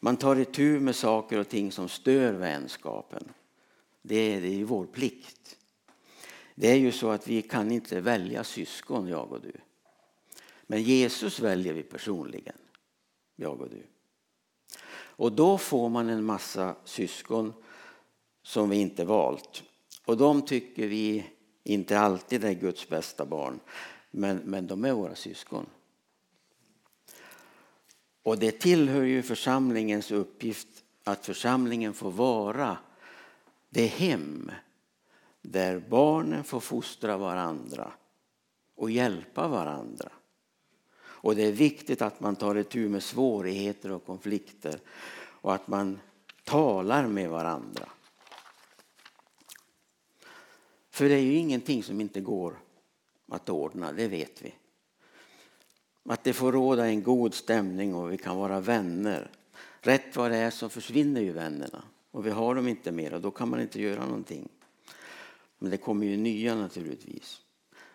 Man 0.04 0.16
tar 0.16 0.36
itu 0.36 0.80
med 0.80 0.96
saker 0.96 1.38
och 1.38 1.48
ting 1.48 1.72
som 1.72 1.88
stör 1.88 2.32
vänskapen. 2.32 3.28
Det 4.02 4.16
är, 4.16 4.40
det 4.40 4.60
är 4.60 4.64
vår 4.64 4.86
plikt. 4.86 5.56
Det 6.54 6.70
är 6.70 6.76
ju 6.76 6.92
så 6.92 7.10
att 7.10 7.28
vi 7.28 7.42
kan 7.42 7.72
inte 7.72 8.00
välja 8.00 8.44
syskon, 8.44 9.08
jag 9.08 9.32
och 9.32 9.40
du. 9.40 9.52
Men 10.66 10.82
Jesus 10.82 11.40
väljer 11.40 11.72
vi 11.72 11.82
personligen, 11.82 12.56
jag 13.36 13.60
och 13.60 13.70
du. 13.70 13.86
Och 14.94 15.32
då 15.32 15.58
får 15.58 15.88
man 15.88 16.08
en 16.08 16.24
massa 16.24 16.76
syskon 16.84 17.52
som 18.42 18.70
vi 18.70 18.76
inte 18.76 19.04
valt. 19.04 19.62
Och 20.04 20.16
de 20.16 20.42
tycker 20.42 20.86
vi 20.86 21.24
inte 21.62 21.98
alltid 21.98 22.44
är 22.44 22.52
Guds 22.52 22.88
bästa 22.88 23.24
barn. 23.24 23.60
Men, 24.10 24.36
men 24.36 24.66
de 24.66 24.84
är 24.84 24.92
våra 24.92 25.14
syskon. 25.14 25.66
Och 28.24 28.38
det 28.38 28.60
tillhör 28.60 29.02
ju 29.02 29.22
församlingens 29.22 30.10
uppgift 30.10 30.68
att 31.04 31.26
församlingen 31.26 31.94
får 31.94 32.10
vara 32.10 32.78
det 33.70 33.86
hem 33.86 34.50
där 35.42 35.78
barnen 35.88 36.44
får 36.44 36.60
fostra 36.60 37.16
varandra 37.16 37.92
och 38.74 38.90
hjälpa 38.90 39.48
varandra. 39.48 40.08
Och 40.96 41.36
det 41.36 41.46
är 41.46 41.52
viktigt 41.52 42.02
att 42.02 42.20
man 42.20 42.36
tar 42.36 42.54
itu 42.54 42.88
med 42.88 43.02
svårigheter 43.02 43.90
och 43.90 44.06
konflikter 44.06 44.80
och 45.16 45.54
att 45.54 45.68
man 45.68 46.00
talar 46.44 47.06
med 47.06 47.30
varandra. 47.30 47.88
För 50.90 51.08
det 51.08 51.14
är 51.14 51.22
ju 51.22 51.34
ingenting 51.34 51.82
som 51.82 52.00
inte 52.00 52.20
går 52.20 52.58
att 53.28 53.48
ordna, 53.48 53.92
det 53.92 54.08
vet 54.08 54.42
vi. 54.42 54.54
Att 56.04 56.24
det 56.24 56.32
får 56.32 56.52
råda 56.52 56.86
en 56.86 57.02
god 57.02 57.34
stämning 57.34 57.94
och 57.94 58.12
vi 58.12 58.18
kan 58.18 58.36
vara 58.36 58.60
vänner. 58.60 59.30
Rätt 59.80 60.16
vad 60.16 60.30
det 60.30 60.36
är 60.36 60.50
så 60.50 60.68
försvinner 60.68 61.20
ju 61.20 61.32
vännerna 61.32 61.82
och 62.10 62.26
vi 62.26 62.30
har 62.30 62.54
dem 62.54 62.68
inte 62.68 62.92
mer 62.92 63.14
och 63.14 63.20
då 63.20 63.30
kan 63.30 63.48
man 63.48 63.60
inte 63.60 63.80
göra 63.80 64.06
någonting. 64.06 64.48
Men 65.58 65.70
det 65.70 65.76
kommer 65.76 66.06
ju 66.06 66.16
nya 66.16 66.54
naturligtvis. 66.54 67.40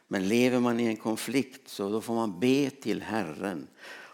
Men 0.07 0.27
lever 0.27 0.59
man 0.59 0.79
i 0.79 0.85
en 0.85 0.97
konflikt 0.97 1.67
så 1.67 1.89
då 1.89 2.01
får 2.01 2.13
man 2.13 2.39
be 2.39 2.69
till 2.69 3.01
Herren 3.01 3.67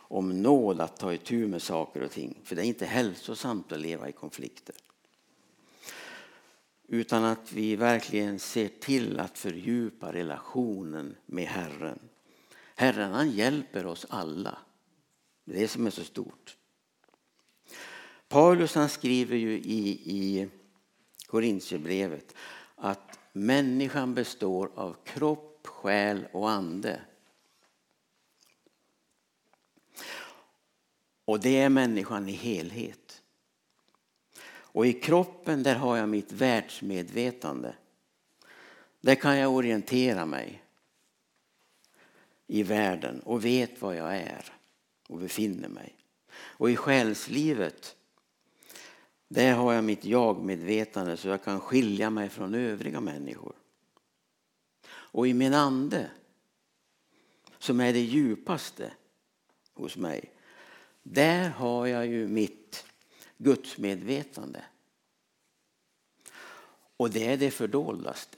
om 0.07 0.41
nåd 0.41 0.81
att 0.81 0.97
ta 0.97 1.13
itu 1.13 1.47
med 1.47 1.61
saker 1.61 2.01
och 2.01 2.11
ting. 2.11 2.39
För 2.43 2.55
det 2.55 2.61
är 2.61 2.65
inte 2.65 2.85
hälsosamt 2.85 3.71
att 3.71 3.79
leva 3.79 4.09
i 4.09 4.11
konflikter. 4.11 4.75
Utan 6.87 7.23
att 7.23 7.51
vi 7.51 7.75
verkligen 7.75 8.39
ser 8.39 8.67
till 8.67 9.19
att 9.19 9.37
fördjupa 9.37 10.13
relationen 10.13 11.15
med 11.25 11.45
Herren. 11.45 11.99
Herren 12.75 13.13
han 13.13 13.31
hjälper 13.31 13.85
oss 13.85 14.05
alla. 14.09 14.57
Det 15.45 15.55
är 15.55 15.59
det 15.59 15.67
som 15.67 15.87
är 15.87 15.91
så 15.91 16.03
stort. 16.03 16.57
Paulus 18.27 18.75
han 18.75 18.89
skriver 18.89 19.37
ju 19.37 19.53
i, 19.57 19.89
i 20.05 20.49
Korintierbrevet 21.27 22.35
att 22.75 23.19
människan 23.33 24.13
består 24.13 24.71
av 24.75 24.95
kropp, 25.03 25.67
själ 25.67 26.27
och 26.31 26.49
ande. 26.49 27.01
Och 31.25 31.39
det 31.39 31.57
är 31.57 31.69
människan 31.69 32.29
i 32.29 32.31
helhet. 32.31 33.21
Och 34.47 34.87
i 34.87 34.93
kroppen 34.93 35.63
där 35.63 35.75
har 35.75 35.97
jag 35.97 36.09
mitt 36.09 36.31
världsmedvetande. 36.31 37.75
Där 39.01 39.15
kan 39.15 39.37
jag 39.37 39.53
orientera 39.53 40.25
mig 40.25 40.64
i 42.47 42.63
världen 42.63 43.19
och 43.19 43.45
vet 43.45 43.81
var 43.81 43.93
jag 43.93 44.17
är 44.17 44.53
och 45.07 45.17
befinner 45.17 45.69
mig. 45.69 45.95
Och 46.35 46.69
i 46.69 46.75
själslivet 46.75 47.95
där 49.27 49.53
har 49.53 49.73
jag 49.73 49.83
mitt 49.83 50.05
jag-medvetande 50.05 51.17
så 51.17 51.27
jag 51.27 51.43
kan 51.43 51.59
skilja 51.59 52.09
mig 52.09 52.29
från 52.29 52.55
övriga 52.55 53.01
människor. 53.01 53.55
Och 54.87 55.27
i 55.27 55.33
min 55.33 55.53
ande, 55.53 56.11
som 57.57 57.79
är 57.79 57.93
det 57.93 57.99
djupaste 57.99 58.93
hos 59.73 59.97
mig, 59.97 60.31
där 61.03 61.49
har 61.49 61.85
jag 61.87 62.07
ju 62.07 62.27
mitt 62.27 62.85
gudsmedvetande. 63.37 64.63
Och 66.97 67.09
det 67.09 67.27
är 67.27 67.37
det 67.37 67.51
fördoldaste 67.51 68.37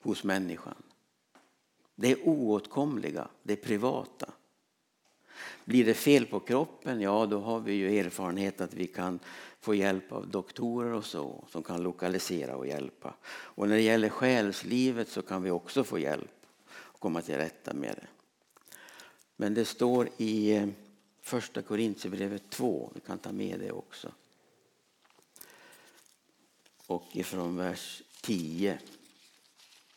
hos 0.00 0.24
människan. 0.24 0.81
Det 1.94 2.10
är 2.12 2.28
oåtkomliga, 2.28 3.28
det 3.42 3.52
är 3.52 3.56
privata. 3.56 4.32
Blir 5.64 5.84
det 5.84 5.94
fel 5.94 6.26
på 6.26 6.40
kroppen, 6.40 7.00
ja 7.00 7.26
då 7.26 7.40
har 7.40 7.60
vi 7.60 7.72
ju 7.72 7.98
erfarenhet 7.98 8.60
att 8.60 8.74
vi 8.74 8.86
kan 8.86 9.18
få 9.60 9.74
hjälp 9.74 10.12
av 10.12 10.28
doktorer 10.28 10.92
och 10.92 11.04
så 11.04 11.44
som 11.48 11.62
kan 11.62 11.82
lokalisera 11.82 12.56
och 12.56 12.66
hjälpa. 12.66 13.14
Och 13.30 13.68
när 13.68 13.76
det 13.76 13.82
gäller 13.82 14.08
själslivet 14.08 15.08
så 15.08 15.22
kan 15.22 15.42
vi 15.42 15.50
också 15.50 15.84
få 15.84 15.98
hjälp 15.98 16.46
och 16.68 17.00
komma 17.00 17.22
till 17.22 17.34
rätta 17.34 17.74
med 17.74 17.94
det. 17.96 18.06
Men 19.36 19.54
det 19.54 19.64
står 19.64 20.08
i 20.16 20.56
eh, 20.56 20.68
Första 21.20 21.62
Korintierbrevet 21.62 22.50
2, 22.50 22.92
vi 22.94 23.00
kan 23.00 23.18
ta 23.18 23.32
med 23.32 23.60
det 23.60 23.72
också. 23.72 24.12
Och 26.86 27.04
ifrån 27.12 27.56
vers 27.56 28.02
10, 28.20 28.78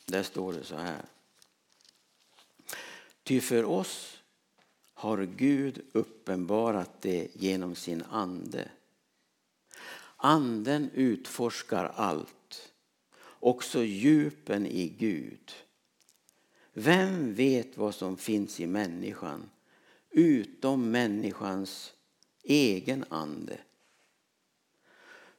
där 0.06 0.24
står 0.24 0.54
det 0.54 0.64
så 0.64 0.76
här. 0.76 1.02
Ty 3.26 3.42
för 3.42 3.64
oss 3.64 4.24
har 4.94 5.24
Gud 5.24 5.82
uppenbarat 5.92 7.02
det 7.02 7.28
genom 7.34 7.76
sin 7.76 8.04
ande. 8.04 8.72
Anden 10.16 10.90
utforskar 10.94 11.92
allt, 11.96 12.74
också 13.40 13.84
djupen 13.84 14.66
i 14.66 14.88
Gud. 14.88 15.52
Vem 16.74 17.34
vet 17.34 17.78
vad 17.78 17.96
som 17.96 18.18
finns 18.18 18.60
i 18.60 18.68
människan 18.68 19.50
utom 20.10 20.92
människans 20.92 21.94
egen 22.44 23.06
ande? 23.10 23.58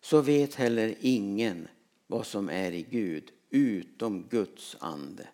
Så 0.00 0.20
vet 0.20 0.54
heller 0.54 0.94
ingen 1.00 1.68
vad 2.06 2.26
som 2.26 2.48
är 2.48 2.72
i 2.72 2.82
Gud 2.82 3.30
utom 3.50 4.28
Guds 4.28 4.76
ande. 4.80 5.28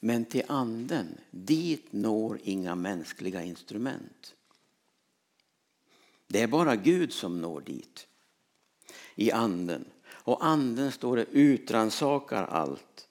Men 0.00 0.24
till 0.24 0.44
anden, 0.48 1.18
dit 1.30 1.92
når 1.92 2.40
inga 2.42 2.74
mänskliga 2.74 3.42
instrument. 3.42 4.34
Det 6.26 6.40
är 6.40 6.46
bara 6.46 6.76
Gud 6.76 7.12
som 7.12 7.40
når 7.40 7.60
dit. 7.60 8.06
I 9.14 9.32
anden. 9.32 9.84
Och 10.06 10.44
anden 10.46 10.92
står 10.92 11.16
det 11.16 11.24
utransakar 11.24 12.44
allt. 12.44 13.08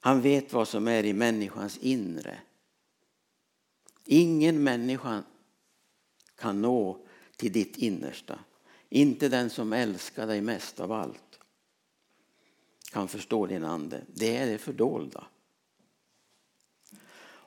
Han 0.00 0.20
vet 0.20 0.52
vad 0.52 0.68
som 0.68 0.88
är 0.88 1.04
i 1.04 1.12
människans 1.12 1.78
inre. 1.78 2.38
Ingen 4.04 4.62
människa 4.62 5.22
kan 6.36 6.62
nå 6.62 7.06
till 7.36 7.52
ditt 7.52 7.76
innersta. 7.76 8.38
Inte 8.88 9.28
den 9.28 9.50
som 9.50 9.72
älskar 9.72 10.26
dig 10.26 10.40
mest 10.40 10.80
av 10.80 10.92
allt 10.92 11.31
kan 12.92 13.08
förstå 13.08 13.46
din 13.46 13.64
ande. 13.64 14.00
Det 14.14 14.36
är 14.36 14.46
det 14.46 14.58
fördolda. 14.58 15.24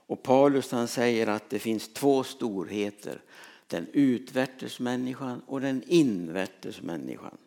Och 0.08 0.24
Paulus 0.24 0.72
han 0.72 0.88
säger 0.88 1.28
att 1.28 1.50
det 1.50 1.60
finns 1.60 1.94
två 1.94 2.24
storheter. 2.24 3.22
Den 3.68 3.88
utvärtes 3.94 4.80
människan 4.80 5.42
och 5.48 5.62
den 5.62 5.84
invärtes 5.88 6.82
människan. 6.82 7.38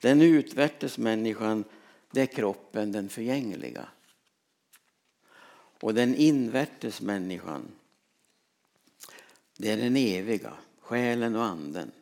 Den 0.00 0.22
utvärtes 0.22 0.98
människan, 0.98 1.64
det 2.10 2.20
är 2.20 2.26
kroppen, 2.26 2.92
den 2.92 3.08
förgängliga. 3.08 3.88
Och 5.80 5.94
den 5.94 6.14
invärtes 6.14 7.00
människan, 7.00 7.68
det 9.56 9.70
är 9.70 9.76
den 9.76 9.96
eviga, 9.96 10.52
själen 10.80 11.36
och 11.36 11.44
anden. 11.44 11.92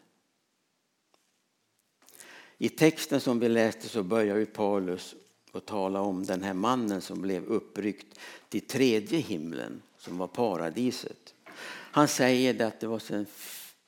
I 2.58 2.68
texten 2.68 3.20
som 3.20 3.38
vi 3.38 3.48
läste 3.48 3.88
så 3.88 4.02
börjar 4.02 4.36
ju 4.36 4.46
Paulus 4.46 5.14
att 5.52 5.66
tala 5.66 6.00
om 6.00 6.26
den 6.26 6.42
här 6.42 6.54
mannen 6.54 7.00
som 7.00 7.22
blev 7.22 7.44
uppryckt 7.44 8.18
till 8.48 8.66
tredje 8.66 9.18
himlen 9.18 9.82
som 9.98 10.18
var 10.18 10.26
paradiset. 10.26 11.34
Han 11.68 12.08
säger 12.08 12.66
att 12.66 12.80
det 12.80 12.86
var, 12.86 12.98
sen, 12.98 13.26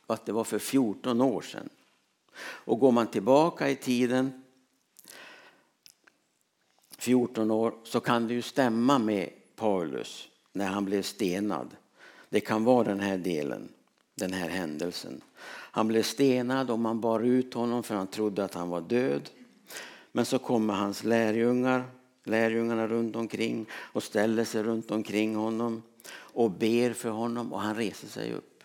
att 0.06 0.26
det 0.26 0.32
var 0.32 0.44
för 0.44 0.58
14 0.58 1.20
år 1.20 1.42
sedan. 1.42 1.68
Och 2.40 2.78
går 2.78 2.92
man 2.92 3.06
tillbaka 3.06 3.70
i 3.70 3.76
tiden 3.76 4.42
14 6.98 7.50
år 7.50 7.74
så 7.84 8.00
kan 8.00 8.28
det 8.28 8.34
ju 8.34 8.42
stämma 8.42 8.98
med 8.98 9.30
Paulus 9.56 10.28
när 10.52 10.66
han 10.66 10.84
blev 10.84 11.02
stenad. 11.02 11.76
Det 12.28 12.40
kan 12.40 12.64
vara 12.64 12.84
den 12.84 13.00
här 13.00 13.18
delen, 13.18 13.68
den 14.14 14.32
här 14.32 14.48
händelsen. 14.48 15.20
Han 15.70 15.88
blev 15.88 16.02
stenad 16.02 16.70
och 16.70 16.78
man 16.78 17.00
bar 17.00 17.20
ut 17.20 17.54
honom 17.54 17.82
för 17.82 17.94
han 17.94 18.06
trodde 18.06 18.44
att 18.44 18.54
han 18.54 18.68
var 18.68 18.80
död. 18.80 19.30
Men 20.12 20.24
så 20.24 20.38
kommer 20.38 20.74
hans 20.74 21.04
lärjungar, 21.04 21.84
lärjungarna 22.24 22.86
runt 22.86 23.16
omkring 23.16 23.66
och 23.72 24.02
ställer 24.02 24.44
sig 24.44 24.62
runt 24.62 24.90
omkring 24.90 25.36
honom 25.36 25.82
och 26.10 26.50
ber 26.50 26.92
för 26.92 27.10
honom 27.10 27.52
och 27.52 27.60
han 27.60 27.76
reser 27.76 28.08
sig 28.08 28.32
upp. 28.32 28.64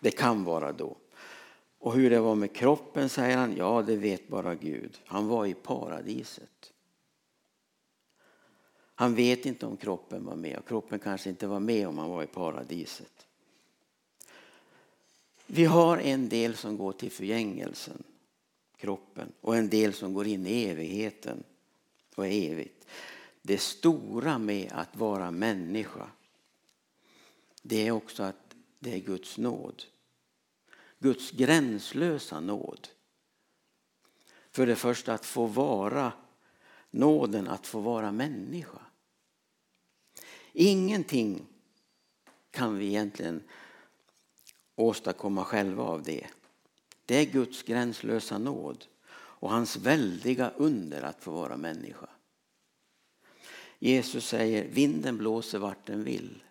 Det 0.00 0.10
kan 0.10 0.44
vara 0.44 0.72
då. 0.72 0.96
Och 1.78 1.92
hur 1.92 2.10
det 2.10 2.20
var 2.20 2.34
med 2.34 2.54
kroppen 2.54 3.08
säger 3.08 3.36
han, 3.36 3.56
ja 3.56 3.82
det 3.82 3.96
vet 3.96 4.28
bara 4.28 4.54
Gud. 4.54 5.00
Han 5.04 5.28
var 5.28 5.46
i 5.46 5.54
paradiset. 5.54 6.72
Han 8.94 9.14
vet 9.14 9.46
inte 9.46 9.66
om 9.66 9.76
kroppen 9.76 10.24
var 10.24 10.36
med 10.36 10.58
och 10.58 10.68
kroppen 10.68 10.98
kanske 10.98 11.30
inte 11.30 11.46
var 11.46 11.60
med 11.60 11.88
om 11.88 11.98
han 11.98 12.10
var 12.10 12.22
i 12.22 12.26
paradiset. 12.26 13.27
Vi 15.50 15.64
har 15.64 15.98
en 15.98 16.28
del 16.28 16.56
som 16.56 16.76
går 16.76 16.92
till 16.92 17.10
förgängelsen, 17.10 18.02
kroppen, 18.76 19.32
och 19.40 19.56
en 19.56 19.68
del 19.68 19.92
som 19.92 20.14
går 20.14 20.26
in 20.26 20.46
i 20.46 20.64
evigheten 20.64 21.44
och 22.14 22.26
är 22.26 22.50
evigt. 22.50 22.86
Det 23.42 23.58
stora 23.58 24.38
med 24.38 24.72
att 24.72 24.96
vara 24.96 25.30
människa, 25.30 26.10
det 27.62 27.86
är 27.86 27.90
också 27.90 28.22
att 28.22 28.54
det 28.78 28.94
är 28.94 28.98
Guds 28.98 29.38
nåd. 29.38 29.82
Guds 30.98 31.30
gränslösa 31.30 32.40
nåd. 32.40 32.88
För 34.50 34.66
det 34.66 34.76
första 34.76 35.14
att 35.14 35.26
få 35.26 35.46
vara 35.46 36.12
nåden 36.90 37.48
att 37.48 37.66
få 37.66 37.80
vara 37.80 38.12
människa. 38.12 38.80
Ingenting 40.52 41.46
kan 42.50 42.78
vi 42.78 42.86
egentligen 42.86 43.42
åstadkomma 44.78 45.44
själva 45.44 45.82
av 45.82 46.02
det. 46.02 46.26
Det 47.06 47.16
är 47.16 47.24
Guds 47.24 47.62
gränslösa 47.62 48.38
nåd 48.38 48.84
och 49.10 49.50
hans 49.50 49.76
väldiga 49.76 50.50
under 50.56 51.02
att 51.02 51.22
få 51.22 51.30
vara 51.30 51.56
människa. 51.56 52.08
Jesus 53.78 54.26
säger 54.28 54.68
vinden 54.68 55.18
blåser 55.18 55.58
vart 55.58 55.86
den 55.86 56.04
vill. 56.04 56.42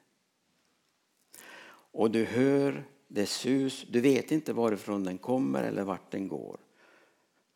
Och 1.69 2.11
du 2.11 2.25
hör 2.25 2.83
dess 3.07 3.31
sus, 3.31 3.85
du 3.89 4.01
vet 4.01 4.31
inte 4.31 4.53
varifrån 4.53 5.03
den 5.03 5.17
kommer 5.17 5.63
eller 5.63 5.83
vart 5.83 6.11
den 6.11 6.27
går. 6.27 6.57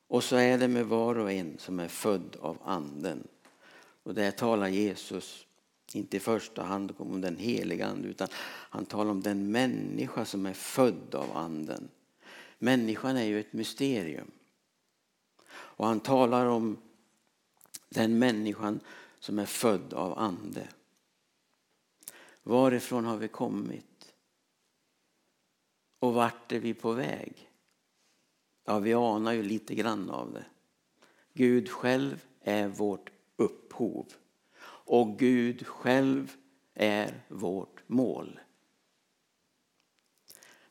Och 0.08 0.24
så 0.24 0.36
är 0.36 0.58
det 0.58 0.68
med 0.68 0.86
var 0.86 1.18
och 1.18 1.32
en 1.32 1.58
som 1.58 1.80
är 1.80 1.88
född 1.88 2.36
av 2.40 2.58
anden. 2.64 3.28
Och 4.04 4.14
där 4.14 4.32
talar 4.32 4.68
Jesus 4.68 5.46
inte 5.96 6.18
i 6.18 6.20
första 6.20 6.64
hand 6.64 6.94
om 6.98 7.22
den 7.22 7.38
heliga 7.38 7.88
ande 7.88 8.08
utan 8.08 8.28
han 8.44 8.86
talar 8.86 9.12
om 9.12 9.22
den 9.22 9.52
människa 9.52 10.26
som 10.26 10.46
är 10.46 10.54
född 10.54 11.16
av 11.16 11.38
anden. 11.38 11.90
Människan 12.58 13.18
är 13.18 13.24
ju 13.24 13.40
ett 13.40 13.54
mysterium. 13.54 14.32
Och 15.50 15.88
han 15.88 16.00
talar 16.00 16.46
om 16.46 16.78
den 17.90 18.20
människan 18.20 18.80
som 19.20 19.40
är 19.40 19.46
född 19.46 19.94
av 19.94 20.20
ande. 20.20 20.68
Varifrån 22.44 23.06
har 23.06 23.18
vi 23.18 23.28
kommit? 23.28 24.14
Och 26.00 26.14
vart 26.14 26.52
är 26.52 26.60
vi 26.60 26.74
på 26.74 26.92
väg? 26.92 27.50
Ja, 28.66 28.80
vi 28.80 28.94
anar 28.94 29.34
ju 29.34 29.44
lite 29.44 29.76
grann 29.76 30.10
av 30.10 30.34
det. 30.34 30.46
Gud 31.34 31.70
själv 31.70 32.26
är 32.42 32.68
vårt 32.68 33.12
upphov. 33.36 34.14
Och 34.92 35.20
Gud 35.20 35.68
själv 35.68 36.36
är 36.74 37.24
vårt 37.28 37.90
mål. 37.90 38.40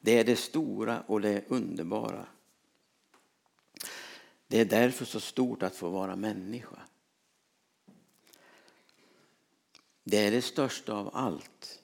Det 0.01 0.19
är 0.19 0.25
det 0.25 0.37
stora 0.37 1.01
och 1.01 1.21
det 1.21 1.45
underbara. 1.49 2.27
Det 4.47 4.61
är 4.61 4.65
därför 4.65 5.05
så 5.05 5.21
stort 5.21 5.63
att 5.63 5.77
få 5.77 5.89
vara 5.89 6.17
människa. 6.17 6.79
Det 10.05 10.27
är 10.27 10.31
det 10.31 10.43
största 10.43 10.93
av 10.93 11.11
allt. 11.13 11.83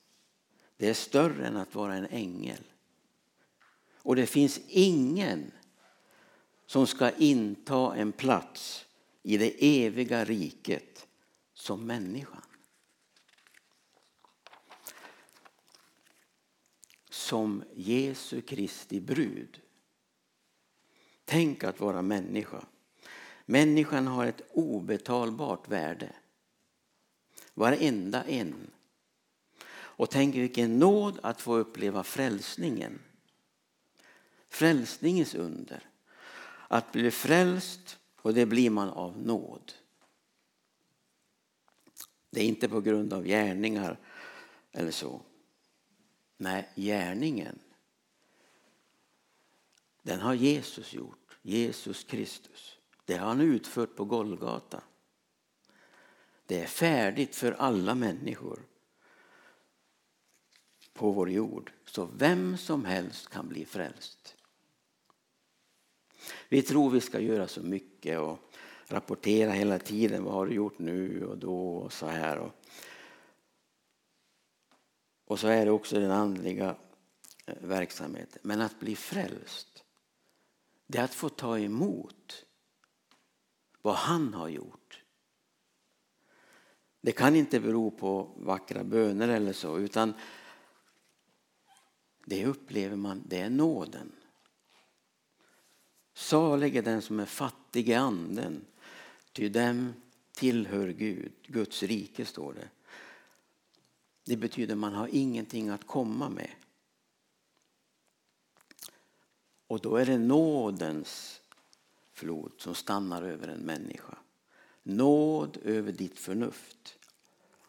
Det 0.77 0.89
är 0.89 0.95
större 0.95 1.47
än 1.47 1.57
att 1.57 1.75
vara 1.75 1.95
en 1.95 2.07
ängel. 2.07 2.65
Och 3.93 4.17
det 4.17 4.27
finns 4.27 4.61
ingen 4.69 5.51
som 6.67 6.87
ska 6.87 7.11
inta 7.11 7.97
en 7.97 8.13
plats 8.13 8.87
i 9.23 9.37
det 9.37 9.85
eviga 9.87 10.25
riket 10.25 11.06
som 11.67 11.87
människan. 11.87 12.43
Som 17.11 17.65
Jesu 17.75 18.41
Kristi 18.41 19.01
brud. 19.01 19.61
Tänk 21.25 21.65
att 21.65 21.81
vara 21.81 22.03
människa. 22.03 22.65
Människan 23.47 24.07
har 24.07 24.27
ett 24.27 24.43
obetalbart 24.53 25.69
värde. 25.69 26.13
Varenda 27.55 28.25
en. 28.25 28.71
Och 29.73 30.11
tänk 30.11 30.35
vilken 30.35 30.79
nåd 30.79 31.19
att 31.23 31.41
få 31.41 31.57
uppleva 31.57 32.03
frälsningen. 32.03 32.99
Frälsningens 34.49 35.35
under. 35.35 35.91
Att 36.69 36.93
bli 36.93 37.11
frälst 37.11 37.99
och 38.23 38.35
det 38.35 38.47
blir 38.47 38.71
man 38.71 38.89
av 38.89 39.19
nåd. 39.19 39.73
Det 42.37 42.43
är 42.43 42.47
inte 42.49 42.69
på 42.69 42.81
grund 42.81 43.13
av 43.13 43.25
gärningar 43.25 43.99
eller 44.73 44.91
så. 44.91 45.21
Nej, 46.37 46.69
gärningen 46.75 47.59
den 50.03 50.21
har 50.21 50.35
Jesus 50.35 50.95
gjort. 50.95 51.39
Jesus 51.43 52.05
Kristus. 52.05 52.79
Det 53.05 53.17
har 53.17 53.27
han 53.27 53.41
utfört 53.41 53.97
på 53.97 54.05
Golgata. 54.05 54.83
Det 56.47 56.63
är 56.63 56.67
färdigt 56.67 57.37
för 57.37 57.53
alla 57.53 57.95
människor 57.95 58.63
på 60.93 61.11
vår 61.11 61.31
jord. 61.31 61.73
Så 61.85 62.05
vem 62.05 62.57
som 62.57 62.85
helst 62.85 63.29
kan 63.29 63.49
bli 63.49 63.65
frälst. 63.65 64.37
Vi 66.49 66.63
tror 66.63 66.91
vi 66.91 67.01
ska 67.01 67.21
göra 67.21 67.49
så 67.49 67.63
mycket 67.63 68.21
och 68.21 68.46
rapportera 68.89 69.51
hela 69.51 69.79
tiden. 69.79 70.25
Vad 70.25 70.35
har 70.35 70.47
du 70.47 70.55
gjort 70.55 70.79
nu 70.79 71.27
och 71.27 71.39
då 71.39 71.77
och 71.77 71.93
så 71.93 72.07
här. 72.07 72.39
Och, 72.39 72.53
och 75.25 75.41
så 75.41 75.49
är 75.49 75.65
det 75.65 75.71
också 75.71 76.01
den 76.01 76.11
andliga 76.11 76.77
eh, 77.47 77.57
verksamheten. 77.61 78.41
Men 78.43 78.61
att 78.61 78.81
bli 78.81 78.97
frälst, 78.97 79.85
det 80.87 80.99
är 80.99 81.05
att 81.05 81.15
få 81.15 81.29
ta 81.29 81.59
emot 81.59 82.45
vad 83.83 83.95
han 83.95 84.35
har 84.35 84.49
gjort. 84.49 85.03
Det 87.01 87.13
kan 87.13 87.37
inte 87.37 87.61
bero 87.61 87.91
på 87.91 88.31
vackra 88.37 88.85
böner 88.85 89.29
eller 89.29 89.53
så 89.53 89.79
utan 89.79 90.15
det 92.25 92.47
upplever 92.47 92.97
man, 92.97 93.23
det 93.27 93.41
är 93.41 93.51
nåden. 93.51 94.13
Salig 96.15 96.77
är 96.77 96.83
den 96.83 97.03
som 97.03 97.21
är 97.21 97.27
fattig 97.27 97.89
i 97.89 97.95
anden, 97.95 98.65
ty 99.37 99.49
dem 99.49 99.95
tillhör 100.33 100.89
Gud, 100.89 101.33
Guds 101.47 101.83
rike 101.83 102.25
står 102.25 102.53
det. 102.53 102.69
Det 104.25 104.37
betyder 104.37 104.75
man 104.75 104.95
har 104.95 105.09
ingenting 105.13 105.69
att 105.69 105.87
komma 105.87 106.29
med. 106.29 106.51
Och 109.67 109.81
då 109.81 109.97
är 109.97 110.07
det 110.07 110.19
nådens 110.19 111.41
flod 112.13 112.53
som 112.59 112.75
stannar 112.75 113.23
över 113.23 113.49
en 113.49 113.61
människa. 113.61 114.19
Nåd 114.83 115.59
över 115.65 115.93
ditt 115.93 116.19
förnuft. 116.19 116.99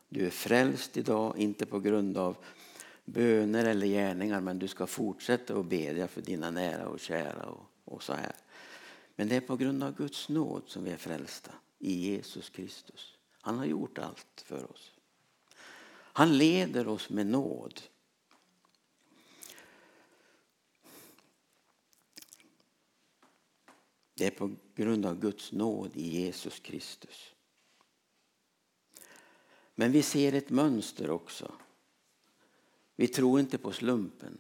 Du 0.10 0.25
är 0.25 0.30
frälst 0.30 0.97
idag, 0.97 1.38
inte 1.38 1.65
på 1.65 1.80
grund 1.80 2.17
av 2.17 2.38
böner 3.06 3.65
eller 3.65 3.88
gärningar 3.88 4.41
men 4.41 4.60
du 4.60 4.67
ska 4.67 4.88
fortsätta 4.88 5.60
att 5.60 5.65
bedja 5.65 6.08
för 6.08 6.21
dina 6.21 6.51
nära 6.51 6.88
och 6.88 6.99
kära 6.99 7.45
och, 7.45 7.65
och 7.86 8.03
så 8.03 8.13
här. 8.13 8.36
Men 9.19 9.27
det 9.27 9.36
är 9.36 9.41
på 9.41 9.58
grund 9.58 9.84
av 9.84 9.95
Guds 9.95 10.30
nåd 10.30 10.63
som 10.67 10.84
vi 10.84 10.91
är 10.91 10.97
frälsta 10.97 11.51
i 11.80 11.93
Jesus 11.93 12.49
Kristus. 12.49 13.17
Han 13.41 13.58
har 13.58 13.65
gjort 13.65 13.97
allt 13.97 14.43
för 14.45 14.71
oss. 14.71 14.91
Han 15.89 16.38
leder 16.38 16.88
oss 16.88 17.10
med 17.10 17.27
nåd. 17.27 17.82
Det 24.13 24.25
är 24.25 24.32
på 24.32 24.56
grund 24.75 25.06
av 25.06 25.19
Guds 25.19 25.51
nåd 25.51 25.91
i 25.95 26.08
Jesus 26.08 26.60
Kristus. 26.60 27.34
Men 29.75 29.91
vi 29.91 30.03
ser 30.03 30.34
ett 30.34 30.49
mönster 30.49 31.10
också. 31.10 31.51
Vi 32.95 33.08
tror 33.08 33.39
inte 33.39 33.58
på 33.58 33.71
slumpen 33.71 34.38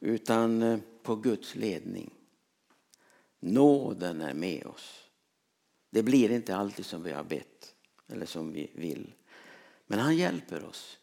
utan 0.00 0.62
eh, 0.62 0.80
på 1.02 1.16
Guds 1.16 1.54
ledning. 1.54 2.17
Nåden 3.40 4.20
är 4.20 4.34
med 4.34 4.66
oss. 4.66 5.04
Det 5.90 6.02
blir 6.02 6.30
inte 6.30 6.56
alltid 6.56 6.86
som 6.86 7.02
vi 7.02 7.12
har 7.12 7.24
bett 7.24 7.74
eller 8.06 8.26
som 8.26 8.52
vi 8.52 8.70
vill. 8.74 9.14
Men 9.86 9.98
han 9.98 10.16
hjälper 10.16 10.64
oss. 10.64 10.98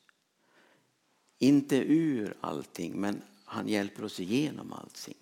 Inte 1.38 1.78
ur 1.78 2.38
allting, 2.42 3.02
men 3.02 3.22
han 3.46 3.68
hjälper 3.68 4.04
oss 4.04 4.20
igenom 4.20 4.74
allting. 4.74 5.18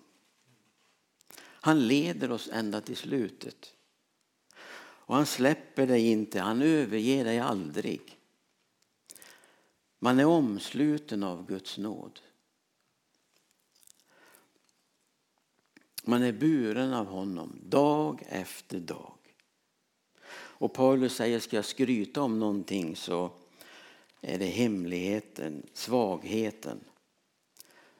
Han 1.40 1.88
leder 1.88 2.30
oss 2.30 2.48
ända 2.52 2.80
till 2.80 2.96
slutet. 2.96 3.74
Och 5.06 5.14
han 5.14 5.26
släpper 5.26 5.86
dig 5.86 6.10
inte, 6.10 6.40
han 6.40 6.62
överger 6.62 7.24
dig 7.24 7.38
aldrig. 7.38 8.18
Man 9.98 10.20
är 10.20 10.26
omsluten 10.26 11.22
av 11.22 11.46
Guds 11.46 11.78
nåd. 11.78 12.20
Man 16.06 16.22
är 16.22 16.32
buren 16.32 16.92
av 16.92 17.06
honom 17.06 17.60
dag 17.62 18.22
efter 18.28 18.80
dag. 18.80 19.18
Och 20.32 20.72
Paulus 20.72 21.14
säger, 21.14 21.40
ska 21.40 21.56
jag 21.56 21.64
skryta 21.64 22.22
om 22.22 22.38
någonting 22.38 22.96
så 22.96 23.30
är 24.20 24.38
det 24.38 24.46
hemligheten, 24.46 25.66
svagheten. 25.72 26.84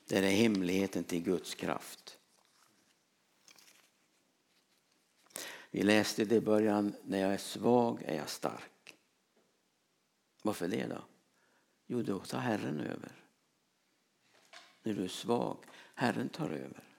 Det 0.09 0.19
är 0.19 0.23
hemligheten 0.23 1.05
till 1.05 1.23
Guds 1.23 1.55
kraft. 1.55 2.19
Vi 5.71 5.83
läste 5.83 6.25
det 6.25 6.35
i 6.35 6.41
början, 6.41 6.95
när 7.03 7.19
jag 7.19 7.35
är 7.35 7.39
svag 7.39 8.03
är 8.03 8.17
jag 8.17 8.29
stark. 8.29 8.95
Varför 10.43 10.69
det 10.69 10.87
då? 10.87 11.05
Jo, 11.87 12.03
då 12.03 12.19
tar 12.19 12.39
Herren 12.39 12.81
över. 12.81 13.13
När 14.83 14.95
du 14.95 15.05
är 15.05 15.09
svag, 15.09 15.57
Herren 15.95 16.29
tar 16.29 16.51
över. 16.51 16.94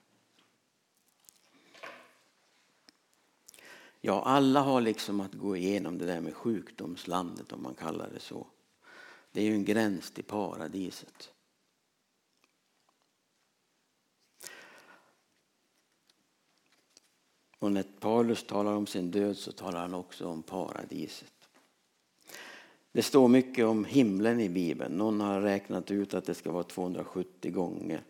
Ja, 4.08 4.22
alla 4.22 4.62
har 4.62 4.82
liksom 4.82 5.22
att 5.22 5.34
gå 5.34 5.56
igenom 5.56 5.98
det 5.98 6.06
där 6.06 6.22
med 6.22 6.34
sjukdomslandet 6.36 7.52
om 7.52 7.64
man 7.64 7.76
kallar 7.76 8.10
det 8.14 8.20
så. 8.20 8.48
Det 9.32 9.42
är 9.42 9.46
ju 9.46 9.54
en 9.54 9.66
gräns 9.66 10.12
till 10.12 10.24
paradiset. 10.24 11.32
Och 17.60 17.72
när 17.72 17.84
Paulus 18.00 18.44
talar 18.44 18.74
om 18.74 18.88
sin 18.88 19.12
död 19.12 19.38
så 19.38 19.52
talar 19.52 19.80
han 19.80 19.94
också 19.94 20.28
om 20.28 20.44
paradiset. 20.44 21.34
Det 22.92 23.04
står 23.04 23.28
mycket 23.28 23.66
om 23.66 23.86
himlen 23.86 24.40
i 24.40 24.50
Bibeln. 24.50 24.98
Någon 24.98 25.22
har 25.22 25.42
räknat 25.42 25.92
ut 25.92 26.14
att 26.14 26.26
det 26.26 26.36
ska 26.36 26.52
vara 26.52 26.64
270 26.64 27.52
gånger 27.52 28.04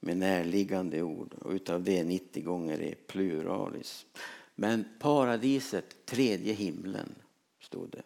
med 0.00 0.16
närliggande 0.16 1.02
ord 1.02 1.34
och 1.34 1.50
utav 1.50 1.82
det 1.82 2.04
90 2.04 2.44
gånger 2.44 2.80
är 2.80 2.94
pluralis. 2.94 4.06
Men 4.54 4.84
paradiset, 4.98 6.06
tredje 6.06 6.52
himlen, 6.52 7.14
stod 7.60 7.90
det. 7.90 8.02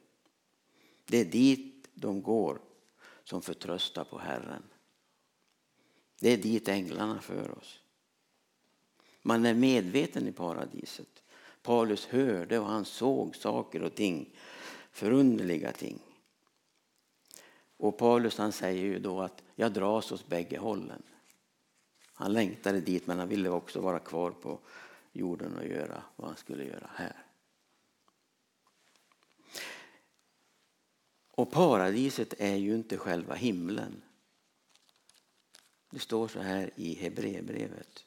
Det 1.04 1.18
är 1.18 1.24
dit 1.24 1.88
de 1.94 2.22
går 2.22 2.60
som 3.24 3.42
förtröstar 3.42 4.04
på 4.04 4.18
Herren. 4.18 4.62
Det 6.20 6.32
är 6.32 6.36
dit 6.36 6.68
änglarna 6.68 7.20
för 7.20 7.58
oss. 7.58 7.80
Man 9.22 9.46
är 9.46 9.54
medveten 9.54 10.28
i 10.28 10.32
paradiset. 10.32 11.22
Paulus 11.62 12.06
hörde 12.06 12.58
och 12.58 12.66
han 12.66 12.84
såg 12.84 13.36
saker 13.36 13.82
och 13.82 13.94
ting, 13.94 14.36
förunderliga 14.90 15.72
ting. 15.72 15.98
Och 17.76 17.98
Paulus 17.98 18.38
han 18.38 18.52
säger 18.52 18.84
ju 18.84 18.98
då 18.98 19.20
att 19.20 19.42
jag 19.54 19.72
dras 19.72 20.12
åt 20.12 20.28
bägge 20.28 20.58
hållen. 20.58 21.02
Han 22.14 22.32
längtade 22.32 22.80
dit 22.80 23.06
men 23.06 23.18
han 23.18 23.28
ville 23.28 23.48
också 23.48 23.80
vara 23.80 23.98
kvar 23.98 24.30
på 24.30 24.58
jorden 25.18 25.56
och 25.56 25.66
göra 25.66 26.02
vad 26.16 26.28
han 26.28 26.36
skulle 26.36 26.64
göra 26.64 26.90
här. 26.94 27.24
Och 31.30 31.50
paradiset 31.50 32.34
är 32.38 32.56
ju 32.56 32.74
inte 32.74 32.96
själva 32.96 33.34
himlen. 33.34 34.02
Det 35.90 35.98
står 35.98 36.28
så 36.28 36.40
här 36.40 36.70
i 36.76 36.94
Hebreerbrevet 36.94 38.04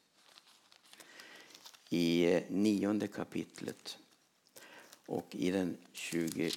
i 1.92 2.40
nionde 2.48 3.06
kapitlet 3.06 3.98
och 5.06 5.34
i 5.34 5.50
den 5.50 5.76
24 5.92 6.50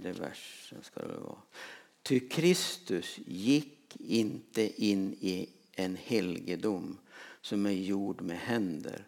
versen 0.00 0.82
ska 0.82 1.00
det 1.00 1.18
vara. 1.18 1.42
Ty 2.02 2.20
Kristus 2.28 3.18
gick 3.26 3.96
inte 4.00 4.84
in 4.84 5.12
i 5.20 5.48
en 5.72 5.96
helgedom 5.96 6.98
som 7.40 7.66
är 7.66 7.70
gjord 7.70 8.20
med 8.20 8.38
händer 8.38 9.06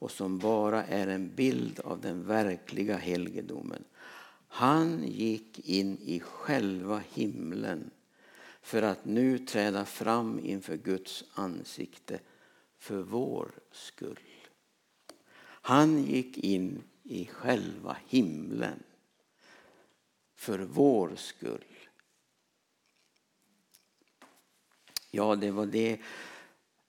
och 0.00 0.10
som 0.10 0.38
bara 0.38 0.84
är 0.84 1.06
en 1.06 1.34
bild 1.34 1.80
av 1.80 2.00
den 2.00 2.26
verkliga 2.26 2.96
helgedomen. 2.96 3.84
Han 4.48 5.04
gick 5.04 5.68
in 5.68 5.98
i 5.98 6.20
själva 6.20 7.02
himlen 7.12 7.90
för 8.62 8.82
att 8.82 9.04
nu 9.04 9.38
träda 9.38 9.84
fram 9.84 10.40
inför 10.42 10.76
Guds 10.76 11.24
ansikte 11.34 12.20
för 12.78 13.02
vår 13.02 13.50
skull. 13.72 14.20
Han 15.42 16.02
gick 16.04 16.38
in 16.38 16.82
i 17.02 17.26
själva 17.26 17.96
himlen 18.08 18.82
för 20.34 20.58
vår 20.58 21.14
skull. 21.16 21.64
Ja, 25.10 25.36
det 25.36 25.50
var 25.50 25.66
det. 25.66 26.00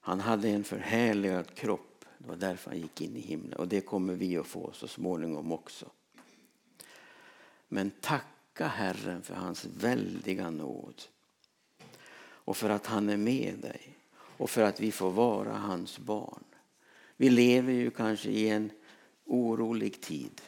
Han 0.00 0.20
hade 0.20 0.48
en 0.48 0.64
förhärligad 0.64 1.54
kropp. 1.54 1.91
Det 2.22 2.28
var 2.28 2.36
därför 2.36 2.70
han 2.70 2.80
gick 2.80 3.00
in 3.00 3.16
i 3.16 3.20
himlen. 3.20 3.58
Och 3.58 3.68
det 3.68 3.80
kommer 3.80 4.14
vi 4.14 4.36
att 4.36 4.46
få 4.46 4.72
så 4.72 4.88
småningom 4.88 5.52
också. 5.52 5.90
Men 7.68 7.90
tacka 7.90 8.66
Herren 8.66 9.22
för 9.22 9.34
hans 9.34 9.64
väldiga 9.64 10.50
nåd. 10.50 11.02
Och 12.20 12.56
för 12.56 12.70
att 12.70 12.86
han 12.86 13.08
är 13.08 13.16
med 13.16 13.58
dig. 13.58 13.98
Och 14.14 14.50
för 14.50 14.62
att 14.62 14.80
vi 14.80 14.92
får 14.92 15.10
vara 15.10 15.52
hans 15.52 15.98
barn. 15.98 16.44
Vi 17.16 17.30
lever 17.30 17.72
ju 17.72 17.90
kanske 17.90 18.30
i 18.30 18.48
en 18.48 18.70
orolig 19.24 20.00
tid. 20.00 20.40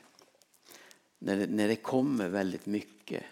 När 1.19 1.37
det, 1.37 1.47
när 1.47 1.69
det 1.69 1.77
kommer 1.77 2.29
väldigt 2.29 2.67
mycket. 2.67 3.25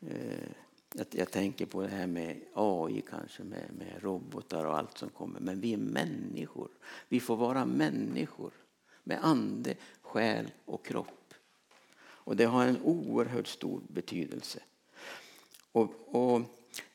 Eh, 0.00 0.48
jag, 0.96 1.06
jag, 1.10 1.30
tänker 1.30 1.66
på 1.66 1.82
det 1.82 1.88
här 1.88 2.06
med 2.06 2.40
AI 2.54 3.00
kanske, 3.00 3.42
med, 3.42 3.70
med 3.78 4.02
robotar 4.02 4.64
och 4.64 4.78
allt 4.78 4.98
som 4.98 5.08
kommer. 5.08 5.40
Men 5.40 5.60
vi 5.60 5.72
är 5.72 5.76
människor. 5.76 6.68
Vi 7.08 7.20
får 7.20 7.36
vara 7.36 7.64
människor 7.64 8.52
med 9.04 9.24
ande, 9.24 9.74
själ 10.02 10.50
och 10.64 10.84
kropp. 10.84 11.34
Och 11.98 12.36
det 12.36 12.44
har 12.44 12.66
en 12.66 12.82
oerhört 12.82 13.46
stor 13.46 13.82
betydelse. 13.88 14.60
Och, 15.72 15.92
och 16.06 16.42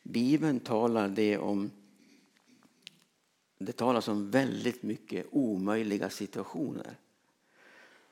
Bibeln 0.04 0.60
talar 0.60 1.08
det 1.08 1.38
om 1.38 1.72
det 3.58 3.72
talas 3.72 4.08
om 4.08 4.32
väldigt 4.32 4.84
mycket 4.84 5.26
omöjliga 5.32 6.10
situationer 6.10 6.96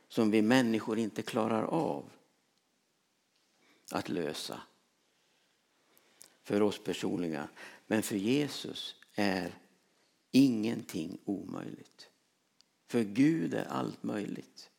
som 0.08 0.32
vi 0.32 0.42
människor 0.42 0.98
inte 0.98 1.22
klarar 1.22 1.64
av 1.64 2.10
att 3.92 4.10
lösa 4.10 4.62
för 6.48 6.62
oss 6.62 6.80
personliga. 6.80 7.50
Men 7.88 8.04
för 8.04 8.16
Jesus 8.16 8.96
är 9.16 9.54
ingenting 10.32 11.18
omöjligt. 11.26 12.10
För 12.88 13.04
Gud 13.04 13.54
är 13.54 13.66
allt 13.66 14.04
möjligt. 14.04 14.70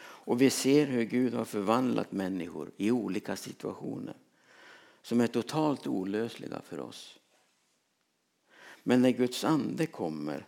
Och 0.00 0.40
vi 0.40 0.50
ser 0.50 0.86
hur 0.86 1.04
Gud 1.04 1.34
har 1.34 1.44
förvandlat 1.44 2.12
människor 2.12 2.70
i 2.76 2.90
olika 2.90 3.36
situationer 3.36 4.16
som 5.02 5.20
är 5.20 5.26
totalt 5.26 5.86
olösliga 5.86 6.60
för 6.60 6.80
oss. 6.80 7.18
Men 8.82 9.02
när 9.02 9.10
Guds 9.10 9.44
ande 9.44 9.86
kommer 9.86 10.46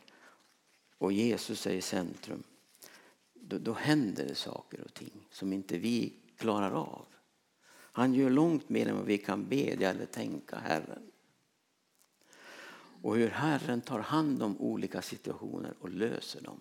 och 0.98 1.12
Jesus 1.12 1.66
är 1.66 1.74
i 1.74 1.80
centrum 1.80 2.42
då, 3.34 3.58
då 3.58 3.72
händer 3.72 4.26
det 4.26 4.34
saker 4.34 4.80
och 4.80 4.94
ting 4.94 5.28
som 5.30 5.52
inte 5.52 5.78
vi 5.78 6.12
klarar 6.36 6.72
av. 6.72 7.06
Han 7.92 8.14
gör 8.14 8.30
långt 8.30 8.68
mer 8.68 8.88
än 8.88 8.96
vad 8.96 9.06
vi 9.06 9.18
kan 9.18 9.48
bedja 9.48 9.90
eller 9.90 10.06
tänka, 10.06 10.56
Herren. 10.56 11.10
Och 13.02 13.16
hur 13.16 13.28
Herren 13.28 13.80
tar 13.80 13.98
hand 13.98 14.42
om 14.42 14.60
olika 14.60 15.02
situationer 15.02 15.74
och 15.80 15.90
löser 15.90 16.40
dem. 16.40 16.60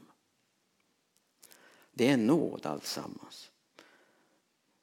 Det 1.91 2.07
är 2.07 2.17
nåd 2.17 2.65
alltsammans. 2.65 3.51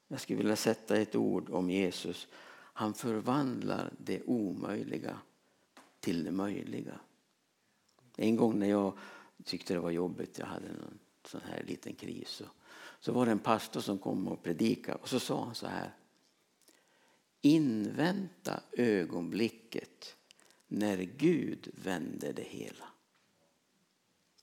Jag 0.07 0.21
skulle 0.21 0.37
vilja 0.37 0.55
sätta 0.55 0.97
ett 0.97 1.15
ord 1.15 1.49
om 1.49 1.69
Jesus. 1.69 2.27
Han 2.51 2.93
förvandlar 2.93 3.93
det 3.97 4.23
omöjliga 4.23 5.17
till 5.99 6.23
det 6.23 6.31
möjliga. 6.31 6.99
En 8.15 8.35
gång 8.35 8.59
när 8.59 8.67
jag 8.67 8.97
tyckte 9.43 9.73
det 9.73 9.79
var 9.79 9.91
jobbigt, 9.91 10.39
jag 10.39 10.45
hade 10.45 10.67
en 10.67 10.99
sån 11.25 11.41
här 11.45 11.63
liten 11.63 11.95
kris, 11.95 12.29
så, 12.29 12.45
så 12.99 13.11
var 13.11 13.25
det 13.25 13.31
en 13.31 13.39
pastor 13.39 13.81
som 13.81 13.97
kom 13.97 14.27
och 14.27 14.43
predikade 14.43 14.97
och 15.01 15.09
så 15.09 15.19
sa 15.19 15.45
han 15.45 15.55
så 15.55 15.67
här. 15.67 15.95
Invänta 17.41 18.63
ögonblicket 18.71 20.15
när 20.67 20.97
Gud 20.97 21.71
vänder 21.83 22.33
det 22.33 22.43
hela. 22.43 22.85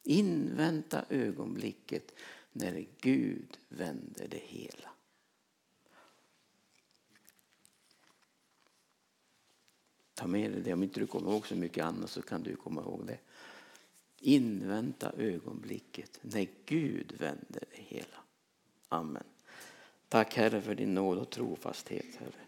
Invänta 0.03 1.05
ögonblicket 1.09 2.15
när 2.53 2.87
Gud 3.01 3.59
vänder 3.69 4.29
det 4.29 4.43
hela. 4.43 4.91
Ta 10.15 10.27
med 10.27 10.53
dig 10.53 10.63
det. 10.63 10.73
Om 10.73 10.83
inte 10.83 11.01
du 11.01 11.07
kommer 11.07 11.31
ihåg 11.31 11.47
så 11.47 11.55
mycket 11.55 11.85
annat 11.85 12.11
så 12.11 12.23
kan 12.23 12.43
du 12.43 12.57
komma 12.57 12.81
ihåg 12.81 13.07
det. 13.07 13.19
Invänta 14.21 15.13
ögonblicket 15.13 16.19
när 16.23 16.49
Gud 16.67 17.13
vänder 17.19 17.65
det 17.71 17.83
hela. 17.83 18.17
Amen. 18.89 19.25
Tack 20.09 20.35
Herre 20.35 20.61
för 20.61 20.75
din 20.75 20.95
nåd 20.95 21.19
och 21.19 21.31
trofasthet 21.31 22.17
Herre. 22.17 22.44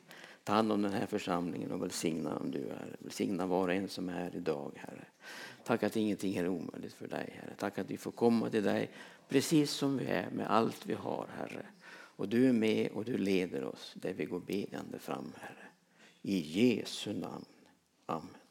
Ta 0.46 0.52
hand 0.52 0.72
om 0.72 0.82
den 0.82 0.92
här 0.92 1.06
församlingen 1.06 1.72
och 1.72 1.82
välsigna 1.82 2.37
om 2.37 2.50
du 2.50 2.59
är. 2.59 2.96
Välsigna 2.98 3.46
var 3.46 3.68
och 3.68 3.74
en 3.74 3.88
som 3.88 4.09
är 4.09 4.12
här 4.12 4.37
idag 4.37 4.72
Herre. 4.76 5.04
Tack 5.64 5.82
att 5.82 5.96
ingenting 5.96 6.37
är 6.37 6.48
omöjligt 6.48 6.94
för 6.94 7.09
dig 7.09 7.38
Herre. 7.40 7.54
Tack 7.59 7.78
att 7.78 7.90
vi 7.90 7.96
får 7.96 8.11
komma 8.11 8.50
till 8.50 8.64
dig 8.64 8.90
precis 9.28 9.70
som 9.70 9.96
vi 9.96 10.06
är 10.06 10.30
med 10.30 10.50
allt 10.50 10.87
vi 10.87 10.94
har 10.94 11.26
Herre. 11.37 11.66
Och 11.88 12.28
du 12.28 12.48
är 12.48 12.52
med 12.52 12.90
och 12.90 13.04
du 13.04 13.18
leder 13.18 13.64
oss 13.64 13.94
där 13.96 14.12
vi 14.12 14.24
går 14.24 14.40
bedjande 14.40 14.98
fram 14.98 15.32
Herre. 15.40 15.68
I 16.22 16.38
Jesu 16.38 17.12
namn. 17.12 17.44
Amen. 18.06 18.45